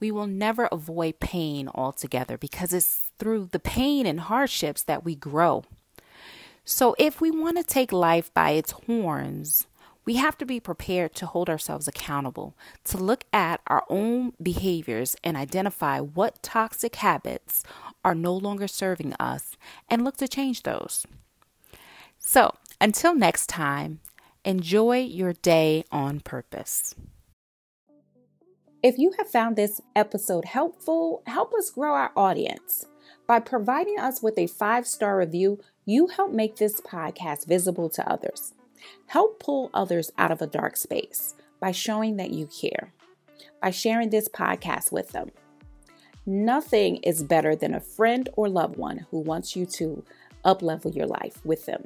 we 0.00 0.10
will 0.10 0.26
never 0.26 0.66
avoid 0.66 1.20
pain 1.20 1.68
altogether 1.74 2.38
because 2.38 2.72
it's 2.72 3.08
through 3.18 3.48
the 3.52 3.58
pain 3.58 4.06
and 4.06 4.20
hardships 4.20 4.82
that 4.84 5.04
we 5.04 5.14
grow. 5.14 5.64
So, 6.64 6.94
if 6.98 7.20
we 7.20 7.30
want 7.30 7.56
to 7.56 7.64
take 7.64 7.92
life 7.92 8.32
by 8.34 8.50
its 8.50 8.72
horns, 8.72 9.66
we 10.04 10.16
have 10.16 10.38
to 10.38 10.46
be 10.46 10.60
prepared 10.60 11.14
to 11.16 11.26
hold 11.26 11.50
ourselves 11.50 11.88
accountable, 11.88 12.54
to 12.84 12.98
look 12.98 13.24
at 13.32 13.60
our 13.66 13.84
own 13.88 14.32
behaviors 14.42 15.16
and 15.24 15.36
identify 15.36 16.00
what 16.00 16.42
toxic 16.42 16.96
habits 16.96 17.62
are 18.04 18.14
no 18.14 18.34
longer 18.34 18.68
serving 18.68 19.14
us 19.20 19.56
and 19.88 20.04
look 20.04 20.16
to 20.18 20.28
change 20.28 20.62
those. 20.62 21.06
So, 22.18 22.54
until 22.80 23.14
next 23.14 23.48
time, 23.48 24.00
enjoy 24.44 24.98
your 25.00 25.32
day 25.32 25.84
on 25.90 26.20
purpose. 26.20 26.94
If 28.82 28.96
you 28.96 29.12
have 29.18 29.28
found 29.28 29.56
this 29.56 29.80
episode 29.96 30.44
helpful, 30.44 31.22
help 31.26 31.52
us 31.52 31.70
grow 31.70 31.94
our 31.94 32.12
audience. 32.16 32.86
By 33.26 33.40
providing 33.40 33.98
us 33.98 34.22
with 34.22 34.38
a 34.38 34.46
five 34.46 34.86
star 34.86 35.18
review, 35.18 35.58
you 35.84 36.06
help 36.06 36.32
make 36.32 36.56
this 36.56 36.80
podcast 36.80 37.46
visible 37.46 37.88
to 37.90 38.08
others. 38.08 38.54
Help 39.06 39.40
pull 39.40 39.70
others 39.74 40.12
out 40.16 40.30
of 40.30 40.40
a 40.40 40.46
dark 40.46 40.76
space 40.76 41.34
by 41.60 41.72
showing 41.72 42.16
that 42.16 42.30
you 42.30 42.46
care, 42.46 42.92
by 43.60 43.70
sharing 43.70 44.10
this 44.10 44.28
podcast 44.28 44.92
with 44.92 45.10
them. 45.10 45.30
Nothing 46.28 46.96
is 46.96 47.22
better 47.22 47.56
than 47.56 47.72
a 47.72 47.80
friend 47.80 48.28
or 48.36 48.50
loved 48.50 48.76
one 48.76 49.06
who 49.10 49.18
wants 49.18 49.56
you 49.56 49.64
to 49.64 50.04
uplevel 50.44 50.94
your 50.94 51.06
life 51.06 51.42
with 51.42 51.64
them. 51.64 51.84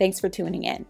Thanks 0.00 0.18
for 0.18 0.28
tuning 0.28 0.64
in. 0.64 0.84